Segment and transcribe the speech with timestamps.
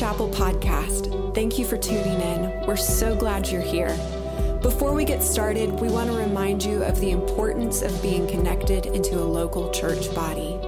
[0.00, 1.34] Chapel podcast.
[1.34, 2.66] Thank you for tuning in.
[2.66, 3.94] We're so glad you're here.
[4.62, 8.86] Before we get started, we want to remind you of the importance of being connected
[8.86, 10.58] into a local church body.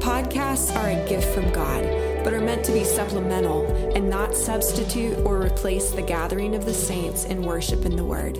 [0.00, 1.82] Podcasts are a gift from God,
[2.24, 6.72] but are meant to be supplemental and not substitute or replace the gathering of the
[6.72, 8.38] saints in worship in the Word.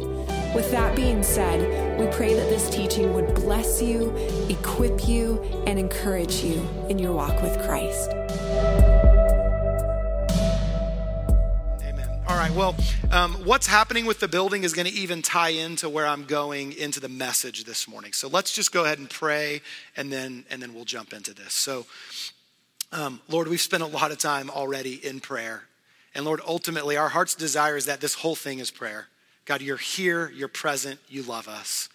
[0.54, 4.08] With that being said, we pray that this teaching would bless you,
[4.48, 8.10] equip you, and encourage you in your walk with Christ.
[12.54, 12.74] Well,
[13.12, 16.72] um, what's happening with the building is going to even tie into where I'm going
[16.72, 18.12] into the message this morning.
[18.12, 19.60] So let's just go ahead and pray,
[19.96, 21.52] and then and then we'll jump into this.
[21.52, 21.86] So,
[22.92, 25.64] um, Lord, we've spent a lot of time already in prayer,
[26.14, 29.06] and Lord, ultimately, our heart's desire is that this whole thing is prayer.
[29.44, 31.88] God, you're here, you're present, you love us,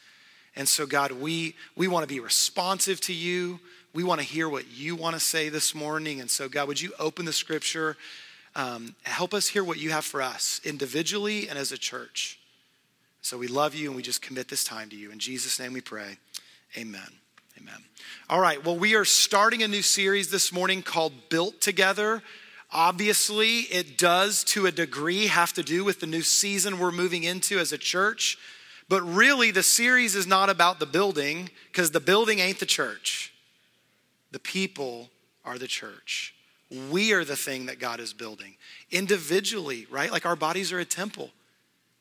[0.56, 3.60] and so God, we we want to be responsive to you.
[3.94, 6.82] We want to hear what you want to say this morning, and so God, would
[6.82, 7.98] you open the Scripture?
[8.56, 12.40] Um, help us hear what you have for us individually and as a church.
[13.22, 15.12] So we love you and we just commit this time to you.
[15.12, 16.18] In Jesus' name we pray.
[16.78, 17.10] Amen.
[17.58, 17.84] Amen.
[18.30, 22.22] All right, well, we are starting a new series this morning called Built Together.
[22.72, 27.24] Obviously, it does to a degree have to do with the new season we're moving
[27.24, 28.38] into as a church.
[28.90, 33.34] But really, the series is not about the building because the building ain't the church.
[34.32, 35.10] The people
[35.44, 36.35] are the church.
[36.72, 38.56] We are the thing that God is building
[38.92, 40.12] individually, right?
[40.12, 41.30] Like our bodies are a temple.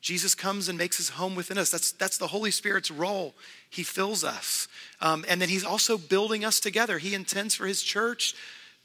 [0.01, 1.71] Jesus comes and makes his home within us.
[1.71, 3.35] That's, that's the Holy Spirit's role.
[3.71, 4.69] He fills us.
[5.01, 6.99] Um, and then he's also building us together.
[6.99, 8.35] He intends for his church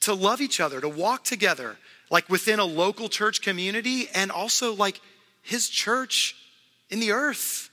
[0.01, 1.77] to love each other, to walk together,
[2.09, 5.01] like within a local church community, and also like
[5.41, 6.35] his church
[6.89, 7.69] in the earth.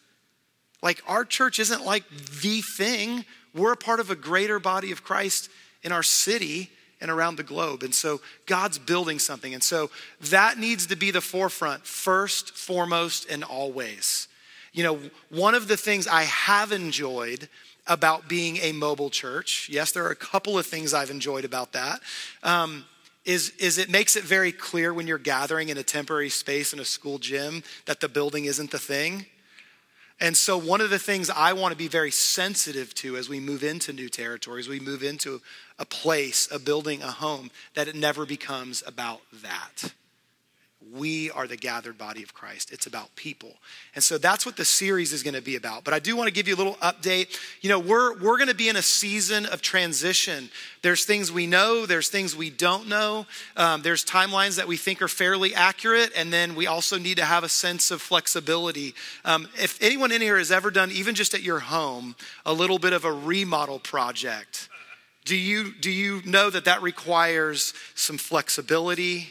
[0.82, 2.08] Like our church isn't like
[2.42, 5.48] the thing, we're a part of a greater body of Christ
[5.82, 6.70] in our city
[7.00, 7.82] and around the globe.
[7.82, 9.54] And so God's building something.
[9.54, 14.28] And so that needs to be the forefront, first, foremost, and always.
[14.72, 15.00] You know,
[15.30, 17.48] one of the things I have enjoyed
[17.86, 21.72] about being a mobile church, yes, there are a couple of things I've enjoyed about
[21.72, 22.00] that.
[22.42, 22.84] Um,
[23.24, 26.78] is, is it makes it very clear when you're gathering in a temporary space in
[26.78, 29.26] a school gym that the building isn't the thing.
[30.18, 33.38] And so, one of the things I want to be very sensitive to as we
[33.38, 35.42] move into new territories, we move into
[35.78, 39.92] a place, a building, a home, that it never becomes about that.
[40.92, 42.72] We are the gathered body of Christ.
[42.72, 43.54] It's about people.
[43.94, 45.82] And so that's what the series is going to be about.
[45.82, 47.36] But I do want to give you a little update.
[47.60, 50.48] You know, we're, we're going to be in a season of transition.
[50.82, 53.26] There's things we know, there's things we don't know,
[53.56, 57.24] um, there's timelines that we think are fairly accurate, and then we also need to
[57.24, 58.94] have a sense of flexibility.
[59.24, 62.14] Um, if anyone in here has ever done, even just at your home,
[62.44, 64.68] a little bit of a remodel project,
[65.24, 69.30] do you, do you know that that requires some flexibility?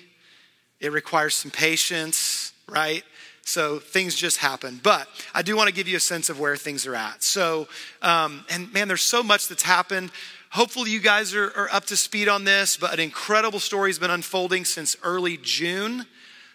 [0.79, 3.03] It requires some patience, right?
[3.43, 4.79] So things just happen.
[4.81, 7.23] But I do want to give you a sense of where things are at.
[7.23, 7.67] So,
[8.01, 10.11] um, and man, there's so much that's happened.
[10.49, 13.99] Hopefully, you guys are, are up to speed on this, but an incredible story has
[13.99, 16.05] been unfolding since early June.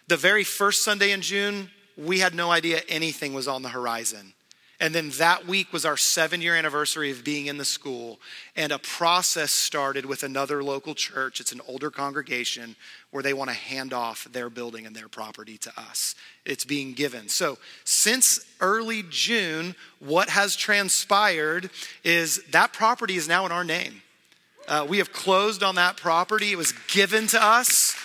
[0.07, 4.33] The very first Sunday in June, we had no idea anything was on the horizon.
[4.81, 8.19] And then that week was our seven year anniversary of being in the school.
[8.55, 11.39] And a process started with another local church.
[11.39, 12.75] It's an older congregation
[13.11, 16.15] where they want to hand off their building and their property to us.
[16.45, 17.29] It's being given.
[17.29, 21.69] So, since early June, what has transpired
[22.03, 24.01] is that property is now in our name.
[24.67, 27.95] Uh, we have closed on that property, it was given to us.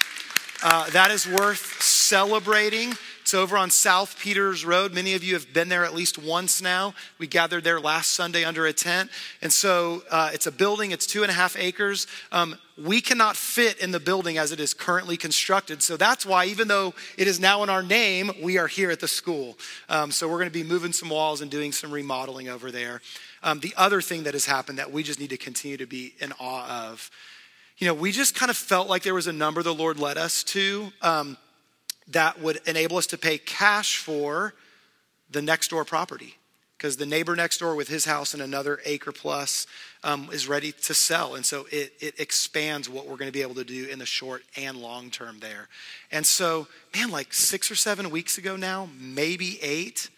[0.63, 2.93] Uh, that is worth celebrating.
[3.27, 4.95] It's over on South Peters Road.
[4.95, 6.95] Many of you have been there at least once now.
[7.19, 9.11] We gathered there last Sunday under a tent.
[9.43, 12.07] And so uh, it's a building, it's two and a half acres.
[12.31, 15.83] Um, we cannot fit in the building as it is currently constructed.
[15.83, 19.01] So that's why, even though it is now in our name, we are here at
[19.01, 19.59] the school.
[19.89, 23.01] Um, so we're going to be moving some walls and doing some remodeling over there.
[23.43, 26.15] Um, the other thing that has happened that we just need to continue to be
[26.21, 27.11] in awe of,
[27.79, 30.17] you know, we just kind of felt like there was a number the Lord led
[30.17, 30.93] us to.
[31.03, 31.37] Um,
[32.09, 34.55] that would enable us to pay cash for
[35.31, 36.37] the next door property
[36.77, 39.67] because the neighbor next door with his house and another acre plus
[40.05, 41.35] um, is ready to sell.
[41.35, 44.07] And so it, it expands what we're going to be able to do in the
[44.07, 45.69] short and long term there.
[46.13, 50.11] And so, man, like six or seven weeks ago now, maybe eight,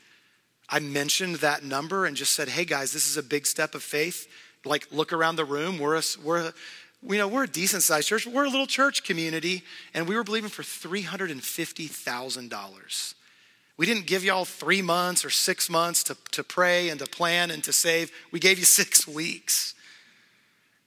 [0.69, 3.83] I mentioned that number and just said, hey guys, this is a big step of
[3.83, 4.29] faith.
[4.65, 5.79] Like, look around the room.
[5.79, 6.53] We're a, we're a,
[7.03, 8.27] you know, we're a decent sized church.
[8.27, 9.63] We're a little church community,
[9.95, 13.15] and we were believing for $350,000.
[13.77, 17.53] We didn't give y'all three months or six months to, to pray and to plan
[17.53, 18.11] and to save.
[18.33, 19.75] We gave you six weeks.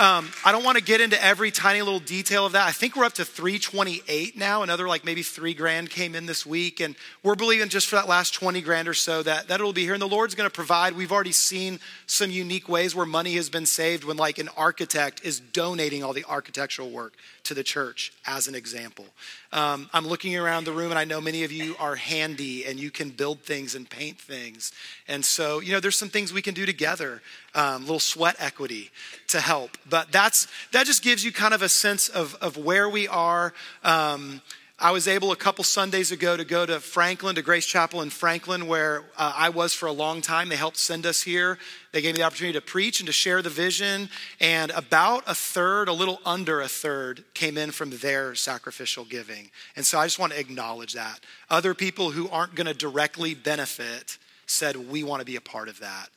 [0.00, 2.66] Um, I don't want to get into every tiny little detail of that.
[2.66, 4.62] I think we're up to 328 now.
[4.62, 6.80] Another like maybe three grand came in this week.
[6.80, 9.84] And we're believing just for that last 20 grand or so that, that it'll be
[9.84, 9.92] here.
[9.92, 10.96] And the Lord's going to provide.
[10.96, 15.22] We've already seen some unique ways where money has been saved when like an architect
[15.22, 17.12] is donating all the architectural work
[17.44, 19.04] to the church as an example.
[19.52, 22.78] Um, I'm looking around the room and I know many of you are handy and
[22.78, 24.70] you can build things and paint things.
[25.08, 27.20] And so, you know, there's some things we can do together,
[27.54, 28.90] um, little sweat equity
[29.28, 29.76] to help.
[29.88, 33.52] But that's, that just gives you kind of a sense of, of where we are.
[33.82, 34.40] Um,
[34.82, 38.08] I was able a couple Sundays ago to go to Franklin, to Grace Chapel in
[38.08, 40.48] Franklin, where uh, I was for a long time.
[40.48, 41.58] They helped send us here.
[41.92, 44.08] They gave me the opportunity to preach and to share the vision.
[44.40, 49.50] And about a third, a little under a third, came in from their sacrificial giving.
[49.76, 51.20] And so I just want to acknowledge that.
[51.50, 54.16] Other people who aren't going to directly benefit
[54.46, 56.08] said, We want to be a part of that.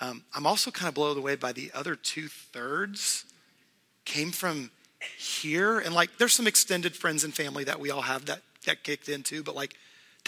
[0.00, 3.24] Um, I'm also kind of blown away by the other two thirds
[4.04, 4.70] came from
[5.18, 5.78] here.
[5.78, 9.08] And like there's some extended friends and family that we all have that that kicked
[9.08, 9.74] into but like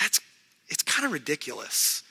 [0.01, 0.21] that's
[0.69, 2.03] it's kind of ridiculous.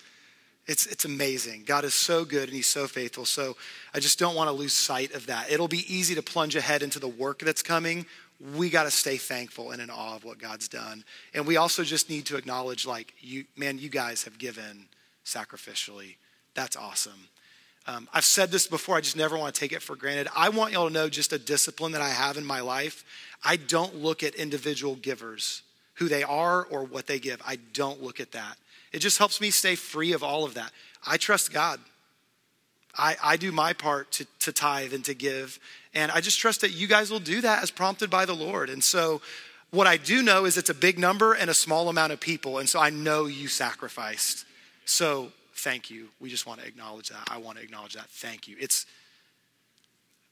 [0.67, 1.63] It's it's amazing.
[1.65, 3.25] God is so good and he's so faithful.
[3.25, 3.57] So
[3.93, 5.51] i just don't want to lose sight of that.
[5.51, 8.05] It'll be easy to plunge ahead into the work that's coming.
[8.55, 11.03] We got to stay thankful and in awe of what god's done.
[11.33, 14.87] And we also just need to acknowledge like you man you guys have given
[15.25, 16.15] sacrificially.
[16.55, 17.27] That's awesome
[17.85, 20.27] um, I've said this before, I just never want to take it for granted.
[20.35, 23.03] I want y'all to know just a discipline that I have in my life.
[23.43, 25.63] I don't look at individual givers,
[25.95, 27.41] who they are or what they give.
[27.45, 28.55] I don't look at that.
[28.93, 30.71] It just helps me stay free of all of that.
[31.05, 31.79] I trust God.
[32.97, 35.59] I, I do my part to, to tithe and to give.
[35.93, 38.69] And I just trust that you guys will do that as prompted by the Lord.
[38.69, 39.21] And so,
[39.71, 42.59] what I do know is it's a big number and a small amount of people.
[42.59, 44.45] And so, I know you sacrificed.
[44.85, 46.09] So, thank you.
[46.19, 47.27] We just want to acknowledge that.
[47.29, 48.07] I want to acknowledge that.
[48.07, 48.55] Thank you.
[48.59, 48.85] It's,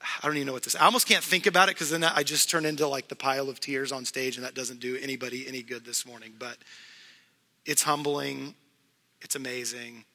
[0.02, 2.24] I don't even know what this, I almost can't think about it because then I
[2.24, 5.48] just turn into like the pile of tears on stage and that doesn't do anybody
[5.48, 6.34] any good this morning.
[6.38, 6.58] But
[7.66, 8.56] it's humbling.
[9.22, 10.06] It's amazing.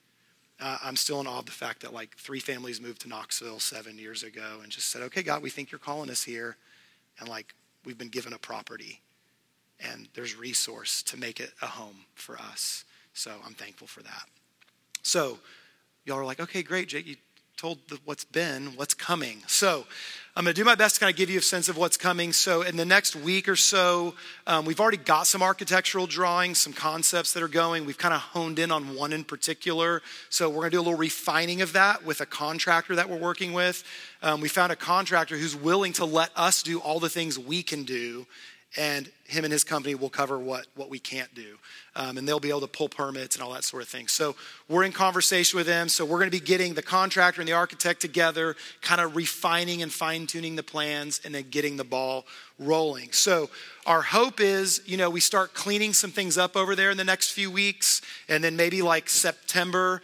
[0.58, 3.60] Uh, I'm still in awe of the fact that like three families moved to Knoxville
[3.60, 6.56] seven years ago and just said, okay, God, we think you're calling us here.
[7.20, 7.54] And like
[7.84, 9.02] we've been given a property
[9.80, 12.84] and there's resource to make it a home for us.
[13.12, 14.24] So I'm thankful for that.
[15.06, 15.38] So
[16.04, 17.14] y'all are like, okay, great, Jake, you
[17.56, 19.40] told the, what's been, what's coming.
[19.46, 19.86] So
[20.34, 21.96] I'm going to do my best to kind of give you a sense of what's
[21.96, 22.32] coming.
[22.32, 24.14] So in the next week or so,
[24.48, 27.86] um, we've already got some architectural drawings, some concepts that are going.
[27.86, 30.02] We've kind of honed in on one in particular.
[30.28, 33.16] So we're going to do a little refining of that with a contractor that we're
[33.16, 33.84] working with.
[34.22, 37.62] Um, we found a contractor who's willing to let us do all the things we
[37.62, 38.26] can do
[38.76, 41.56] and him and his company will cover what, what we can't do.
[41.96, 44.06] Um, and they'll be able to pull permits and all that sort of thing.
[44.06, 44.36] So
[44.68, 45.88] we're in conversation with them.
[45.88, 49.82] So we're going to be getting the contractor and the architect together, kind of refining
[49.82, 52.26] and fine tuning the plans, and then getting the ball
[52.58, 53.12] rolling.
[53.12, 53.50] So
[53.86, 57.04] our hope is, you know, we start cleaning some things up over there in the
[57.04, 60.02] next few weeks, and then maybe like September.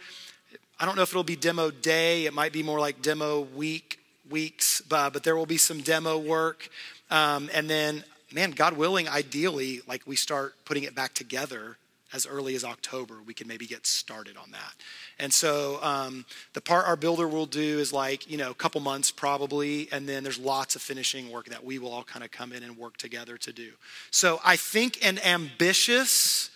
[0.79, 2.25] I don't know if it'll be demo day.
[2.25, 3.99] It might be more like demo week
[4.29, 6.69] weeks, but, but there will be some demo work.
[7.11, 8.03] Um, and then
[8.33, 11.77] man, God willing, ideally, like we start putting it back together
[12.13, 14.73] as early as October, we can maybe get started on that.
[15.17, 18.79] And so um, the part our builder will do is like, you know, a couple
[18.81, 22.29] months probably, and then there's lots of finishing work that we will all kind of
[22.29, 23.71] come in and work together to do.
[24.11, 26.51] So I think an ambitious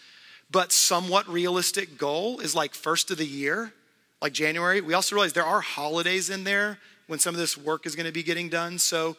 [0.52, 3.74] but somewhat realistic goal is like first of the year,
[4.22, 4.80] like January.
[4.80, 8.06] We also realize there are holidays in there when some of this work is going
[8.06, 8.78] to be getting done.
[8.78, 9.18] So,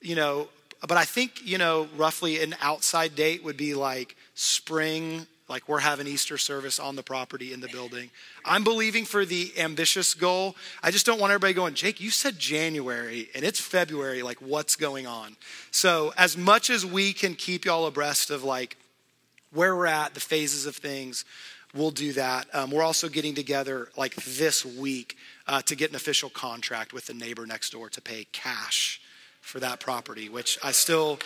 [0.00, 0.48] you know,
[0.86, 5.80] but I think, you know, roughly an outside date would be like spring, like we're
[5.80, 8.10] having Easter service on the property in the building.
[8.44, 10.56] I'm believing for the ambitious goal.
[10.82, 14.22] I just don't want everybody going, Jake, you said January and it's February.
[14.22, 15.36] Like, what's going on?
[15.70, 18.76] So, as much as we can keep y'all abreast of like
[19.52, 21.24] where we're at, the phases of things,
[21.74, 22.46] we'll do that.
[22.52, 27.06] Um, we're also getting together like this week uh, to get an official contract with
[27.06, 29.00] the neighbor next door to pay cash
[29.44, 31.18] for that property, which I still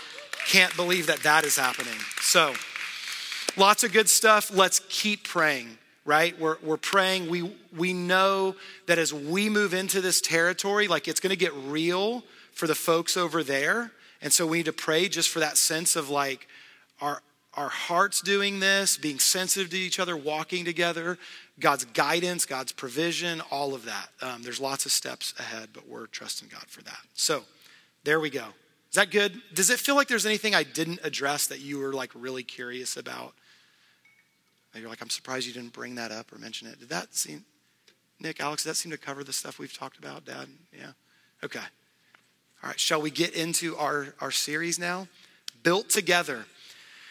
[0.46, 1.98] can't believe that that is happening.
[2.20, 2.52] So,
[3.56, 4.50] lots of good stuff.
[4.54, 6.38] Let's keep praying, right?
[6.38, 7.30] We're, we're praying.
[7.30, 8.56] We, we know
[8.86, 12.74] that as we move into this territory, like it's going to get real for the
[12.74, 13.92] folks over there.
[14.20, 16.48] And so we need to pray just for that sense of like
[17.00, 17.22] our,
[17.54, 21.18] our hearts doing this, being sensitive to each other, walking together,
[21.60, 24.08] God's guidance, God's provision, all of that.
[24.20, 26.98] Um, there's lots of steps ahead, but we're trusting God for that.
[27.14, 27.44] So,
[28.08, 28.46] there we go.
[28.88, 29.38] Is that good?
[29.52, 32.96] Does it feel like there's anything I didn't address that you were like really curious
[32.96, 33.34] about
[34.74, 36.80] You're like, I'm surprised you didn't bring that up or mention it.
[36.80, 37.44] Did that seem,
[38.18, 40.48] Nick, Alex, that seem to cover the stuff we've talked about, Dad?
[40.72, 40.92] Yeah?
[41.44, 41.58] Okay.
[42.62, 45.06] All right, shall we get into our, our series now?
[45.62, 46.46] Built together.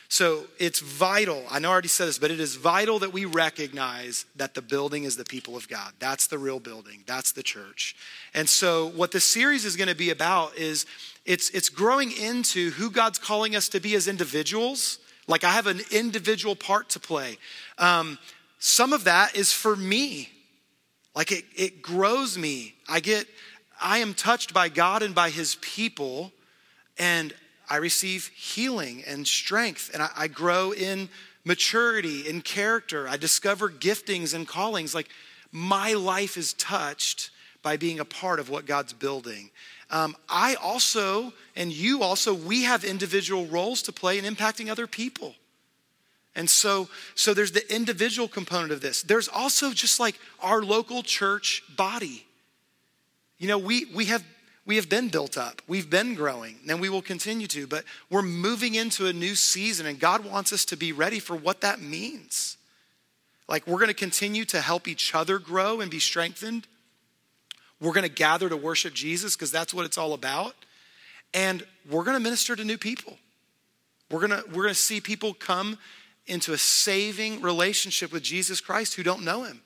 [0.09, 1.43] So it's vital.
[1.49, 4.61] I know I already said this, but it is vital that we recognize that the
[4.61, 5.91] building is the people of God.
[5.99, 7.03] That's the real building.
[7.05, 7.95] That's the church.
[8.33, 10.85] And so what this series is going to be about is
[11.25, 14.99] it's it's growing into who God's calling us to be as individuals.
[15.27, 17.37] Like I have an individual part to play.
[17.77, 18.17] Um,
[18.59, 20.29] some of that is for me.
[21.15, 22.75] Like it, it grows me.
[22.87, 23.27] I get,
[23.81, 26.31] I am touched by God and by his people,
[26.97, 27.33] and
[27.69, 31.09] I receive healing and strength, and I, I grow in
[31.43, 33.07] maturity, in character.
[33.07, 34.93] I discover giftings and callings.
[34.93, 35.09] Like
[35.51, 37.31] my life is touched
[37.61, 39.49] by being a part of what God's building.
[39.89, 44.87] Um, I also, and you also, we have individual roles to play in impacting other
[44.87, 45.35] people.
[46.35, 49.01] And so, so there's the individual component of this.
[49.01, 52.25] There's also just like our local church body.
[53.39, 54.23] You know, we, we have
[54.67, 55.61] we have been built up.
[55.67, 59.85] We've been growing, and we will continue to, but we're moving into a new season,
[59.85, 62.57] and God wants us to be ready for what that means.
[63.47, 66.67] Like, we're going to continue to help each other grow and be strengthened.
[67.79, 70.53] We're going to gather to worship Jesus because that's what it's all about.
[71.33, 73.17] And we're going to minister to new people.
[74.11, 75.77] We're going to, we're to see people come
[76.25, 79.61] into a saving relationship with Jesus Christ who don't know him.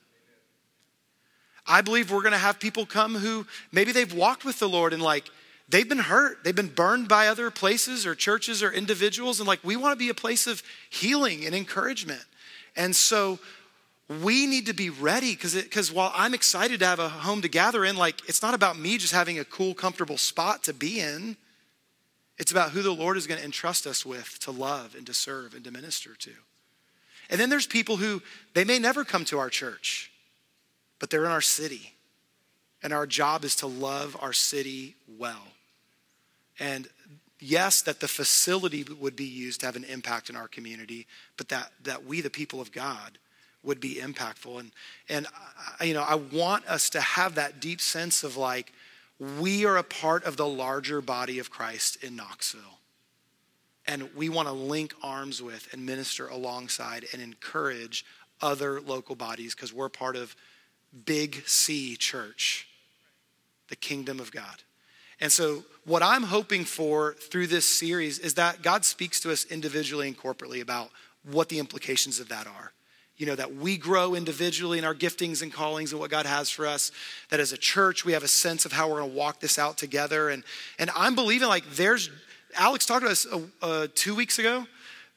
[1.65, 4.93] I believe we're going to have people come who maybe they've walked with the Lord
[4.93, 5.29] and like
[5.69, 6.43] they've been hurt.
[6.43, 9.39] They've been burned by other places or churches or individuals.
[9.39, 12.23] And like we want to be a place of healing and encouragement.
[12.75, 13.39] And so
[14.21, 17.47] we need to be ready because because while I'm excited to have a home to
[17.47, 20.99] gather in, like it's not about me just having a cool, comfortable spot to be
[20.99, 21.37] in.
[22.37, 25.13] It's about who the Lord is going to entrust us with to love and to
[25.13, 26.31] serve and to minister to.
[27.29, 28.21] And then there's people who
[28.55, 30.10] they may never come to our church
[31.01, 31.95] but they're in our city.
[32.83, 35.47] And our job is to love our city well.
[36.59, 36.87] And
[37.39, 41.49] yes, that the facility would be used to have an impact in our community, but
[41.49, 43.17] that, that we, the people of God,
[43.63, 44.59] would be impactful.
[44.59, 44.71] And,
[45.09, 45.27] and
[45.79, 48.71] I, you know, I want us to have that deep sense of like,
[49.39, 52.61] we are a part of the larger body of Christ in Knoxville.
[53.87, 58.05] And we want to link arms with and minister alongside and encourage
[58.39, 60.35] other local bodies because we're part of
[61.05, 62.67] Big C church,
[63.69, 64.63] the kingdom of God.
[65.21, 69.45] And so, what I'm hoping for through this series is that God speaks to us
[69.45, 70.89] individually and corporately about
[71.23, 72.73] what the implications of that are.
[73.17, 76.49] You know, that we grow individually in our giftings and callings and what God has
[76.49, 76.91] for us.
[77.29, 79.59] That as a church, we have a sense of how we're going to walk this
[79.59, 80.29] out together.
[80.29, 80.43] And,
[80.79, 82.09] and I'm believing like there's,
[82.55, 84.65] Alex talked to us uh, uh, two weeks ago,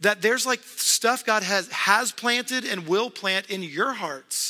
[0.00, 4.43] that there's like stuff God has, has planted and will plant in your hearts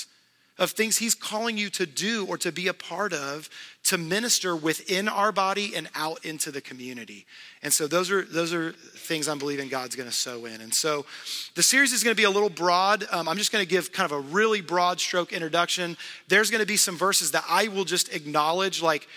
[0.59, 3.49] of things He's calling you to do or to be a part of
[3.85, 7.27] to minister within our body and out into the community.
[7.63, 10.61] And so those are those are things I'm believing God's going to sow in.
[10.61, 11.05] And so
[11.55, 13.05] the series is going to be a little broad.
[13.11, 15.97] Um, I'm just going to give kind of a really broad stroke introduction.
[16.29, 19.09] There's going to be some verses that I will just acknowledge, like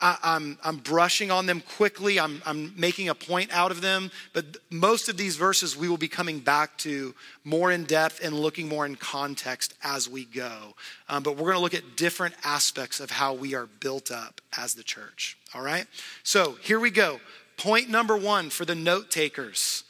[0.00, 2.18] I, am I'm, I'm brushing on them quickly.
[2.18, 4.10] I'm, I'm making a point out of them.
[4.32, 7.14] But most of these verses we will be coming back to
[7.44, 10.74] more in depth and looking more in context as we go.
[11.08, 14.40] Um, but we're going to look at different aspects of how we are built up
[14.56, 15.36] as the church.
[15.54, 15.86] All right?
[16.22, 17.20] So here we go.
[17.56, 19.84] Point number one for the note takers.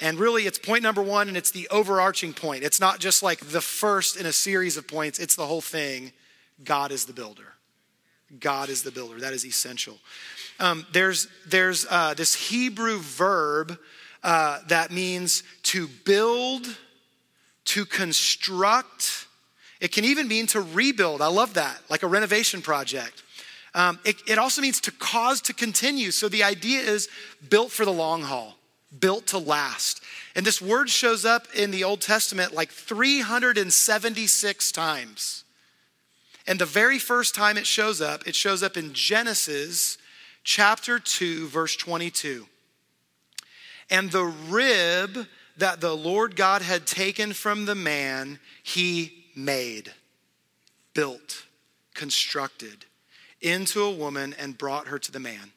[0.00, 2.64] And really, it's point number one, and it's the overarching point.
[2.64, 6.10] It's not just like the first in a series of points, it's the whole thing.
[6.64, 7.51] God is the builder.
[8.40, 9.20] God is the builder.
[9.20, 9.98] That is essential.
[10.58, 13.78] Um, there's there's uh, this Hebrew verb
[14.22, 16.66] uh, that means to build,
[17.66, 19.26] to construct.
[19.80, 21.20] It can even mean to rebuild.
[21.20, 23.22] I love that, like a renovation project.
[23.74, 26.10] Um, it, it also means to cause to continue.
[26.10, 27.08] So the idea is
[27.48, 28.56] built for the long haul,
[29.00, 30.02] built to last.
[30.36, 35.44] And this word shows up in the Old Testament like 376 times.
[36.46, 39.98] And the very first time it shows up, it shows up in Genesis
[40.44, 42.46] chapter 2, verse 22.
[43.90, 49.92] And the rib that the Lord God had taken from the man, he made,
[50.94, 51.44] built,
[51.94, 52.86] constructed
[53.40, 55.52] into a woman and brought her to the man.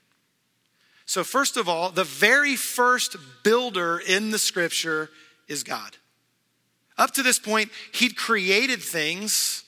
[1.05, 5.09] So, first of all, the very first builder in the scripture
[5.47, 5.97] is God.
[6.97, 9.64] Up to this point, he'd created things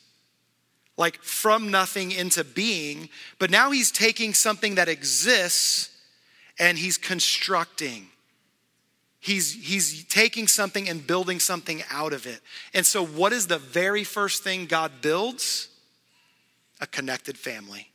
[0.98, 5.92] like from nothing into being, but now he's taking something that exists
[6.60, 8.08] and he's constructing.
[9.20, 12.40] He's, he's taking something and building something out of it.
[12.74, 15.70] And so, what is the very first thing God builds?
[16.80, 17.90] A connected family.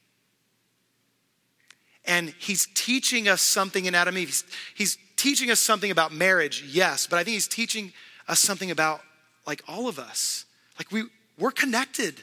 [2.04, 4.28] And he's teaching us something in Adam Eve.
[4.28, 4.44] He's,
[4.74, 7.92] he's teaching us something about marriage, yes, but I think he's teaching
[8.28, 9.00] us something about
[9.46, 10.44] like all of us.
[10.78, 11.04] Like we,
[11.38, 12.20] we're connected.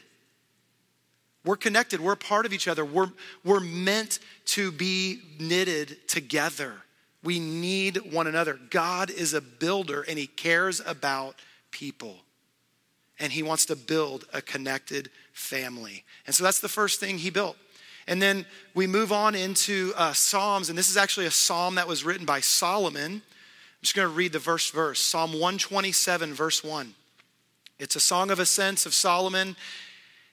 [1.46, 2.02] We're connected.
[2.02, 2.84] We're a part of each other.
[2.84, 3.12] We're,
[3.44, 6.74] we're meant to be knitted together.
[7.24, 8.60] We need one another.
[8.70, 11.36] God is a builder and he cares about
[11.72, 12.18] people.
[13.20, 16.06] And he wants to build a connected family.
[16.26, 17.58] And so that's the first thing he built.
[18.08, 21.88] And then we move on into uh, Psalms, and this is actually a psalm that
[21.88, 23.14] was written by Solomon.
[23.14, 26.96] I'm just going to read the verse verse Psalm 127, verse 1.
[27.78, 29.56] It's a song of ascents of Solomon.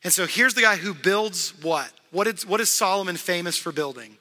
[0.07, 1.91] And so here's the guy who builds what?
[2.13, 4.19] What is, what is Solomon famous for building?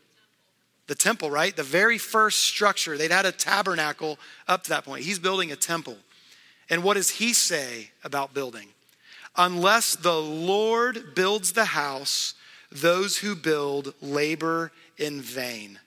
[0.87, 1.55] The temple, right?
[1.55, 2.97] The very first structure.
[2.97, 5.03] They'd had a tabernacle up to that point.
[5.03, 5.97] He's building a temple.
[6.71, 8.69] And what does he say about building?
[9.37, 12.33] Unless the Lord builds the house,
[12.71, 15.77] those who build labor in vain.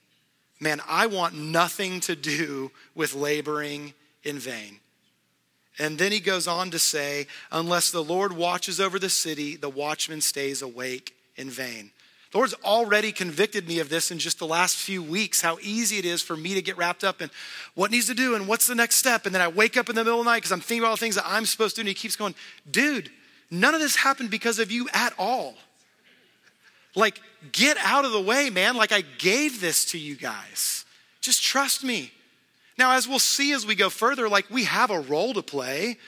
[0.60, 4.78] Man, I want nothing to do with laboring in vain.
[5.78, 9.68] And then he goes on to say, Unless the Lord watches over the city, the
[9.68, 11.92] watchman stays awake in vain.
[12.30, 15.98] The Lord's already convicted me of this in just the last few weeks, how easy
[15.98, 17.30] it is for me to get wrapped up in
[17.74, 19.24] what needs to do and what's the next step.
[19.24, 20.90] And then I wake up in the middle of the night because I'm thinking about
[20.90, 21.82] all the things that I'm supposed to do.
[21.82, 22.34] And he keeps going,
[22.70, 23.10] dude,
[23.50, 25.54] none of this happened because of you at all.
[26.94, 27.20] Like,
[27.52, 28.76] get out of the way, man.
[28.76, 30.84] Like, I gave this to you guys.
[31.22, 32.12] Just trust me.
[32.78, 35.98] Now, as we'll see as we go further, like, we have a role to play,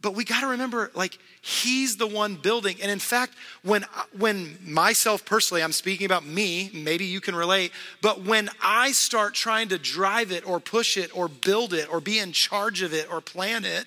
[0.00, 2.76] but we got to remember, like, he's the one building.
[2.82, 3.84] And in fact, when,
[4.16, 7.70] when myself personally, I'm speaking about me, maybe you can relate,
[8.02, 12.00] but when I start trying to drive it or push it or build it or
[12.00, 13.86] be in charge of it or plan it,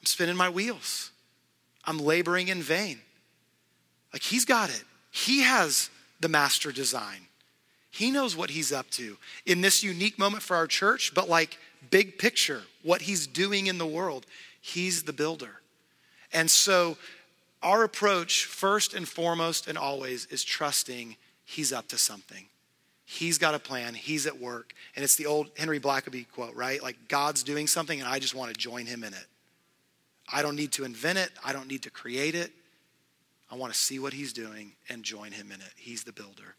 [0.00, 1.12] I'm spinning my wheels.
[1.84, 2.98] I'm laboring in vain.
[4.12, 4.84] Like he's got it.
[5.10, 7.26] He has the master design.
[7.94, 11.58] He knows what he's up to in this unique moment for our church, but like
[11.90, 14.26] big picture, what he's doing in the world.
[14.60, 15.60] He's the builder.
[16.32, 16.96] And so
[17.62, 22.46] our approach, first and foremost and always, is trusting he's up to something.
[23.04, 24.74] He's got a plan, he's at work.
[24.96, 26.82] And it's the old Henry Blackaby quote, right?
[26.82, 29.26] Like God's doing something and I just want to join him in it.
[30.32, 32.50] I don't need to invent it, I don't need to create it.
[33.52, 35.70] I want to see what he's doing and join him in it.
[35.76, 36.56] He's the builder.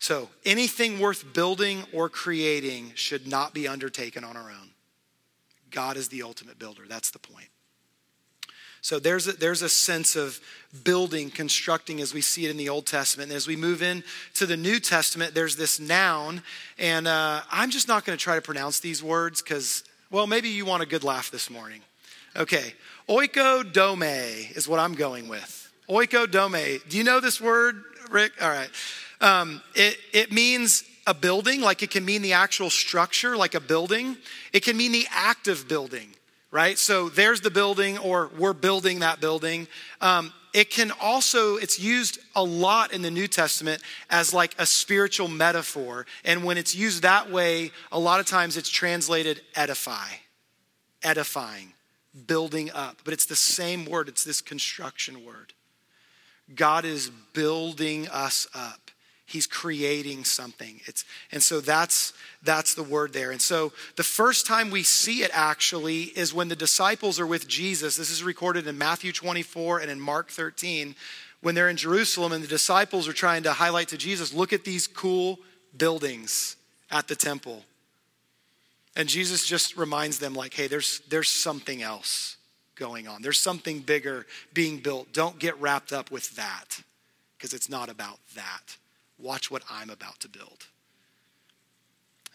[0.00, 4.70] So, anything worth building or creating should not be undertaken on our own.
[5.70, 6.82] God is the ultimate builder.
[6.88, 7.48] That's the point.
[8.80, 10.40] So there's a, there's a sense of
[10.84, 13.30] building, constructing as we see it in the Old Testament.
[13.30, 16.42] And as we move into the New Testament, there's this noun.
[16.78, 20.48] And uh, I'm just not going to try to pronounce these words because, well, maybe
[20.48, 21.80] you want a good laugh this morning.
[22.36, 22.72] Okay.
[23.08, 25.72] Oikodome is what I'm going with.
[25.88, 26.88] Oikodome.
[26.88, 28.32] Do you know this word, Rick?
[28.40, 28.70] All right.
[29.20, 33.60] Um, it, it means a building, like it can mean the actual structure, like a
[33.60, 34.16] building.
[34.52, 36.08] It can mean the act of building,
[36.50, 36.78] right?
[36.78, 39.66] So there's the building, or we're building that building.
[40.00, 44.66] Um, it can also, it's used a lot in the New Testament as like a
[44.66, 46.06] spiritual metaphor.
[46.24, 50.08] And when it's used that way, a lot of times it's translated edify,
[51.02, 51.72] edifying,
[52.26, 52.98] building up.
[53.04, 55.52] But it's the same word, it's this construction word.
[56.54, 58.87] God is building us up.
[59.28, 60.80] He's creating something.
[60.86, 63.30] It's, and so that's, that's the word there.
[63.30, 67.46] And so the first time we see it actually is when the disciples are with
[67.46, 67.98] Jesus.
[67.98, 70.96] This is recorded in Matthew 24 and in Mark 13.
[71.42, 74.64] When they're in Jerusalem and the disciples are trying to highlight to Jesus, look at
[74.64, 75.38] these cool
[75.76, 76.56] buildings
[76.90, 77.64] at the temple.
[78.96, 82.38] And Jesus just reminds them, like, hey, there's, there's something else
[82.76, 83.20] going on.
[83.20, 85.12] There's something bigger being built.
[85.12, 86.80] Don't get wrapped up with that
[87.36, 88.78] because it's not about that.
[89.18, 90.66] Watch what I'm about to build.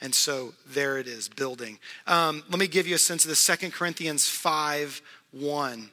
[0.01, 1.79] And so there it is, building.
[2.07, 5.89] Um, let me give you a sense of the Second Corinthians 5 1.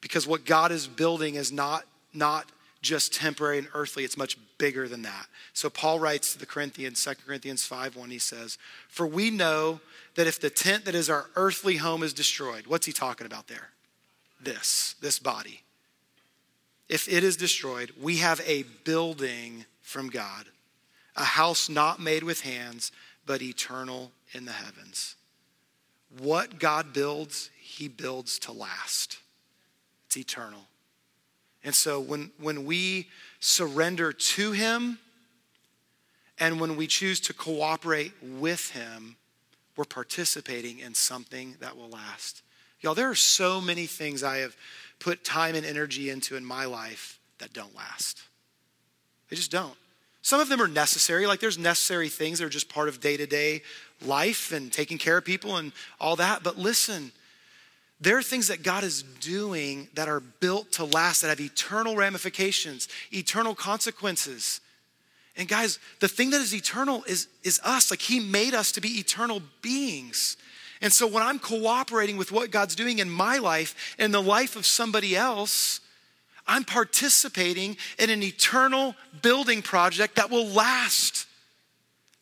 [0.00, 2.50] Because what God is building is not, not
[2.82, 5.26] just temporary and earthly, it's much bigger than that.
[5.52, 9.80] So Paul writes to the Corinthians, 2 Corinthians 5 1, he says, For we know
[10.14, 13.48] that if the tent that is our earthly home is destroyed, what's he talking about
[13.48, 13.70] there?
[14.40, 15.62] This, this body.
[16.88, 20.46] If it is destroyed, we have a building from God,
[21.16, 22.92] a house not made with hands,
[23.26, 25.16] but eternal in the heavens.
[26.18, 29.18] What God builds, he builds to last.
[30.06, 30.62] It's eternal.
[31.64, 33.08] And so when, when we
[33.40, 34.98] surrender to him
[36.38, 39.16] and when we choose to cooperate with him,
[39.76, 42.42] we're participating in something that will last.
[42.80, 44.56] Y'all, there are so many things I have
[45.00, 48.22] put time and energy into in my life that don't last.
[49.30, 49.74] They just don't.
[50.22, 53.16] Some of them are necessary, like there's necessary things that are just part of day
[53.16, 53.62] to day
[54.04, 56.42] life and taking care of people and all that.
[56.42, 57.12] But listen,
[58.00, 61.96] there are things that God is doing that are built to last, that have eternal
[61.96, 64.60] ramifications, eternal consequences.
[65.36, 67.90] And guys, the thing that is eternal is, is us.
[67.90, 70.36] Like He made us to be eternal beings.
[70.82, 74.56] And so when I'm cooperating with what God's doing in my life and the life
[74.56, 75.80] of somebody else,
[76.50, 81.28] I'm participating in an eternal building project that will last,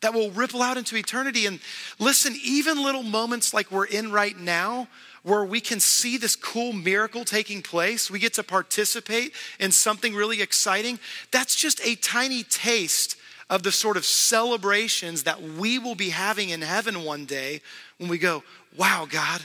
[0.03, 1.47] that will ripple out into eternity.
[1.47, 1.61] And
[1.99, 4.87] listen, even little moments like we're in right now,
[5.23, 10.15] where we can see this cool miracle taking place, we get to participate in something
[10.15, 11.01] really exciting,
[11.33, 13.17] that's just a tiny taste
[13.49, 17.63] of the sort of celebrations that we will be having in heaven one day
[17.97, 18.43] when we go,
[18.77, 19.41] wow, God,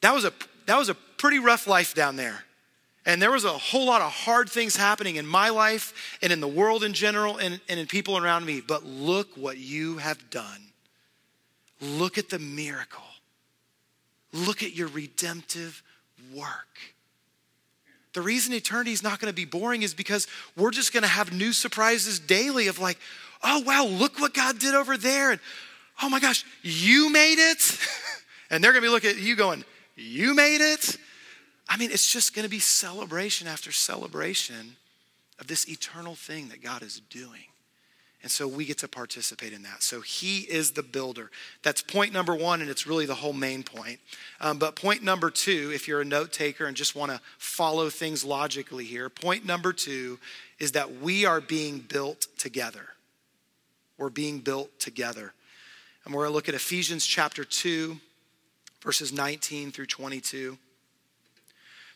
[0.00, 0.32] that was a,
[0.66, 2.44] that was a pretty rough life down there.
[3.06, 6.40] And there was a whole lot of hard things happening in my life and in
[6.40, 8.60] the world in general and, and in people around me.
[8.60, 10.72] But look what you have done.
[11.80, 13.02] Look at the miracle.
[14.32, 15.82] Look at your redemptive
[16.34, 16.78] work.
[18.12, 21.08] The reason eternity is not going to be boring is because we're just going to
[21.08, 22.98] have new surprises daily of like,
[23.42, 25.30] oh, wow, look what God did over there.
[25.30, 25.40] And
[26.02, 27.78] oh my gosh, you made it.
[28.50, 29.64] and they're going to be looking at you going,
[29.96, 30.98] you made it.
[31.70, 34.76] I mean, it's just going to be celebration after celebration
[35.38, 37.44] of this eternal thing that God is doing.
[38.22, 39.82] And so we get to participate in that.
[39.82, 41.30] So he is the builder.
[41.62, 44.00] That's point number one, and it's really the whole main point.
[44.40, 47.88] Um, but point number two, if you're a note taker and just want to follow
[47.88, 50.18] things logically here, point number two
[50.58, 52.88] is that we are being built together.
[53.96, 55.32] We're being built together.
[56.04, 57.96] And we're going to look at Ephesians chapter 2,
[58.82, 60.58] verses 19 through 22.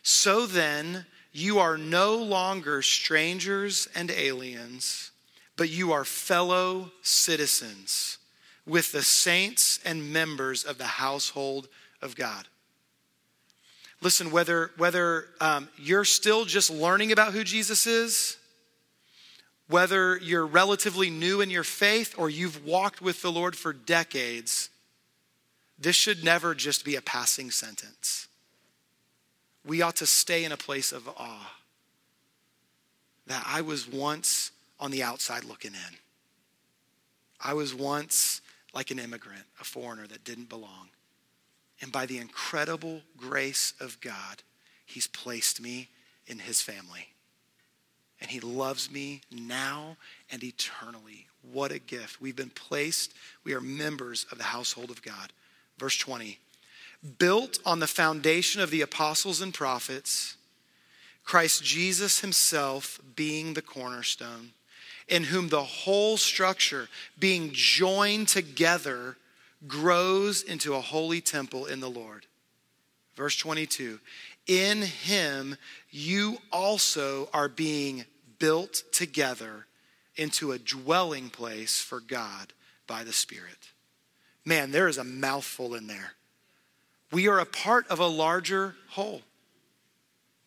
[0.07, 5.11] So then, you are no longer strangers and aliens
[5.57, 8.17] but you are fellow citizens
[8.65, 11.67] with the saints and members of the household
[12.01, 12.47] of God.
[14.01, 18.37] Listen, whether, whether um, you're still just learning about who Jesus is,
[19.67, 24.69] whether you're relatively new in your faith or you've walked with the Lord for decades,
[25.79, 28.27] this should never just be a passing sentence.
[29.65, 31.51] We ought to stay in a place of awe
[33.27, 35.97] that I was once on the outside looking in.
[37.39, 38.41] I was once
[38.73, 40.89] like an immigrant, a foreigner that didn't belong.
[41.81, 44.43] And by the incredible grace of God,
[44.85, 45.89] He's placed me
[46.27, 47.07] in His family.
[48.21, 49.97] And He loves me now
[50.31, 51.27] and eternally.
[51.51, 52.21] What a gift.
[52.21, 55.31] We've been placed, we are members of the household of God.
[55.77, 56.39] Verse 20
[57.19, 60.37] built on the foundation of the apostles and prophets,
[61.23, 64.51] Christ Jesus Himself being the cornerstone
[65.07, 69.17] in whom the whole structure, being joined together,
[69.67, 72.25] grows into a holy temple in the Lord.
[73.15, 73.99] Verse 22
[74.47, 75.57] In him
[75.89, 78.05] you also are being
[78.39, 79.67] built together
[80.15, 82.53] into a dwelling place for God
[82.87, 83.71] by the Spirit.
[84.43, 86.13] Man, there is a mouthful in there.
[87.15, 89.21] We are a part of a larger whole.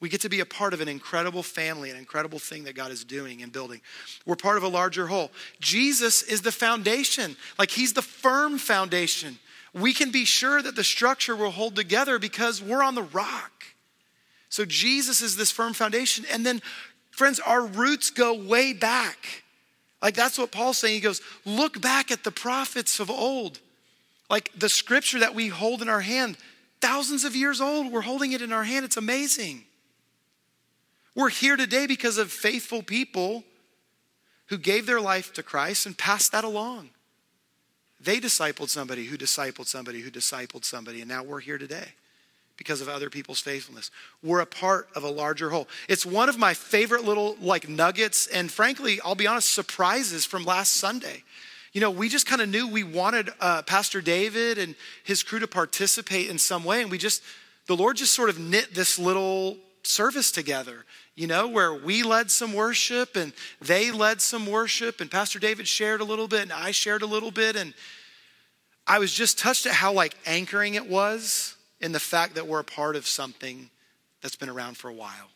[0.01, 2.91] We get to be a part of an incredible family, an incredible thing that God
[2.91, 3.81] is doing and building.
[4.27, 5.31] We're part of a larger whole.
[5.61, 9.39] Jesus is the foundation, like He's the firm foundation.
[9.73, 13.65] We can be sure that the structure will hold together because we're on the rock.
[14.51, 16.27] So Jesus is this firm foundation.
[16.31, 16.61] And then,
[17.13, 19.43] friends, our roots go way back.
[20.03, 20.97] Like that's what Paul's saying.
[20.97, 23.59] He goes, look back at the prophets of old.
[24.29, 26.37] Like the scripture that we hold in our hand,
[26.81, 28.85] thousands of years old, we're holding it in our hand.
[28.85, 29.65] It's amazing.
[31.15, 33.45] We're here today because of faithful people
[34.47, 36.91] who gave their life to Christ and passed that along.
[38.01, 41.95] They discipled somebody who discipled somebody who discipled somebody, and now we're here today
[42.57, 43.91] because of other people's faithfulness.
[44.23, 45.69] We're a part of a larger whole.
[45.89, 50.45] It's one of my favorite little like nuggets and frankly, I'll be honest, surprises from
[50.45, 51.23] last Sunday.
[51.73, 55.39] You know, we just kind of knew we wanted uh, Pastor David and his crew
[55.39, 57.23] to participate in some way, and we just,
[57.67, 60.85] the Lord just sort of knit this little service together
[61.19, 65.67] you know, where we led some worship and they led some worship, and Pastor David
[65.67, 67.57] shared a little bit, and I shared a little bit.
[67.57, 67.75] And
[68.87, 72.61] I was just touched at how like anchoring it was in the fact that we're
[72.61, 73.69] a part of something
[74.23, 75.29] that's been around for a while.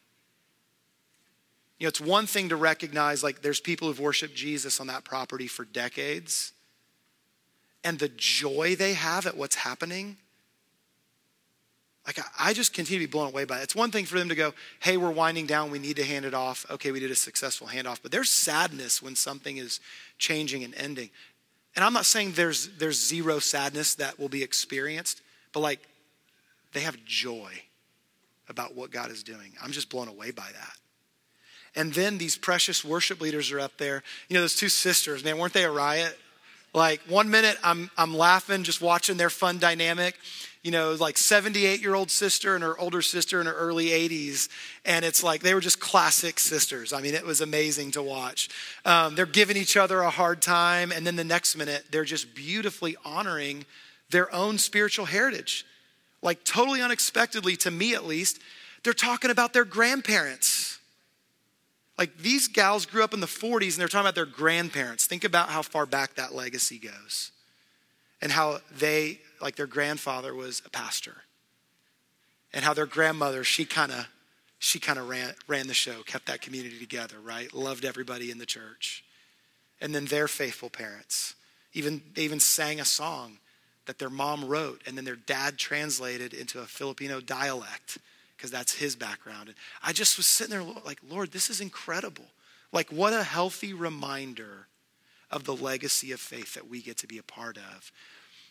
[1.83, 5.03] You know, it's one thing to recognize like there's people who've worshiped Jesus on that
[5.03, 6.53] property for decades.
[7.83, 10.17] and the joy they have at what's happening.
[12.07, 13.65] Like, I just continue to be blown away by it.
[13.65, 16.25] It's one thing for them to go, hey, we're winding down, we need to hand
[16.25, 16.65] it off.
[16.71, 17.99] Okay, we did a successful handoff.
[18.01, 19.81] But there's sadness when something is
[20.19, 21.11] changing and ending.
[21.75, 25.21] And I'm not saying there's, there's zero sadness that will be experienced,
[25.53, 25.81] but like,
[26.73, 27.51] they have joy
[28.49, 29.55] about what God is doing.
[29.61, 30.77] I'm just blown away by that.
[31.75, 34.03] And then these precious worship leaders are up there.
[34.29, 36.19] You know, those two sisters, man, weren't they a riot?
[36.75, 40.17] Like one minute I'm I'm laughing just watching their fun dynamic.
[40.63, 44.49] You know, like 78 year old sister and her older sister in her early 80s.
[44.85, 46.93] And it's like they were just classic sisters.
[46.93, 48.49] I mean, it was amazing to watch.
[48.85, 50.93] Um, they're giving each other a hard time.
[50.93, 53.65] And then the next minute, they're just beautifully honoring
[54.11, 55.67] their own spiritual heritage.
[56.23, 58.39] Like, totally unexpectedly, to me at least,
[58.85, 60.72] they're talking about their grandparents.
[61.99, 65.07] Like these gals grew up in the 40s and they're talking about their grandparents.
[65.07, 67.33] Think about how far back that legacy goes
[68.21, 71.23] and how they, like their grandfather was a pastor
[72.53, 74.09] and how their grandmother, she kind of,
[74.59, 77.53] she kind of ran, ran the show, kept that community together, right?
[77.53, 79.05] Loved everybody in the church.
[79.81, 81.35] And then their faithful parents,
[81.73, 83.39] even, they even sang a song
[83.87, 87.99] that their mom wrote and then their dad translated into a Filipino dialect
[88.43, 89.47] because that's his background.
[89.47, 92.25] And I just was sitting there like, Lord, this is incredible.
[92.73, 94.67] Like, what a healthy reminder
[95.31, 97.93] of the legacy of faith that we get to be a part of.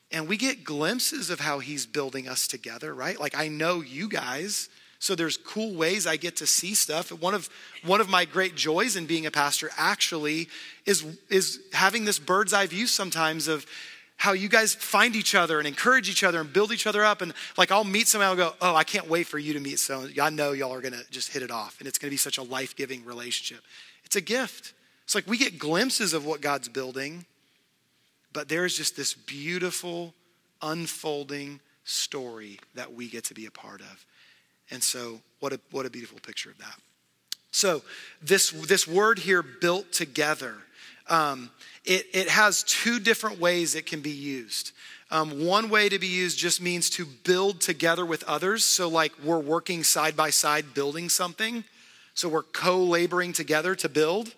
[0.09, 3.19] And we get glimpses of how he's building us together, right?
[3.19, 4.69] Like, I know you guys.
[4.99, 7.11] So there's cool ways I get to see stuff.
[7.11, 7.49] One of
[7.83, 10.47] one of my great joys in being a pastor actually
[10.85, 13.65] is is having this bird's eye view sometimes of
[14.21, 17.23] how you guys find each other and encourage each other and build each other up.
[17.23, 19.79] And like I'll meet someone, I'll go, oh, I can't wait for you to meet
[19.79, 20.13] someone.
[20.21, 22.43] I know y'all are gonna just hit it off, and it's gonna be such a
[22.43, 23.63] life giving relationship.
[24.05, 24.73] It's a gift.
[25.05, 27.25] It's like we get glimpses of what God's building,
[28.31, 30.13] but there's just this beautiful,
[30.61, 34.05] unfolding story that we get to be a part of.
[34.69, 36.75] And so, what a, what a beautiful picture of that.
[37.49, 37.81] So,
[38.21, 40.57] this, this word here, built together,
[41.07, 41.49] um,
[41.83, 44.71] it, it has two different ways it can be used.
[45.09, 48.63] Um, one way to be used just means to build together with others.
[48.63, 51.63] So, like we're working side by side building something.
[52.13, 54.33] So, we're co laboring together to build.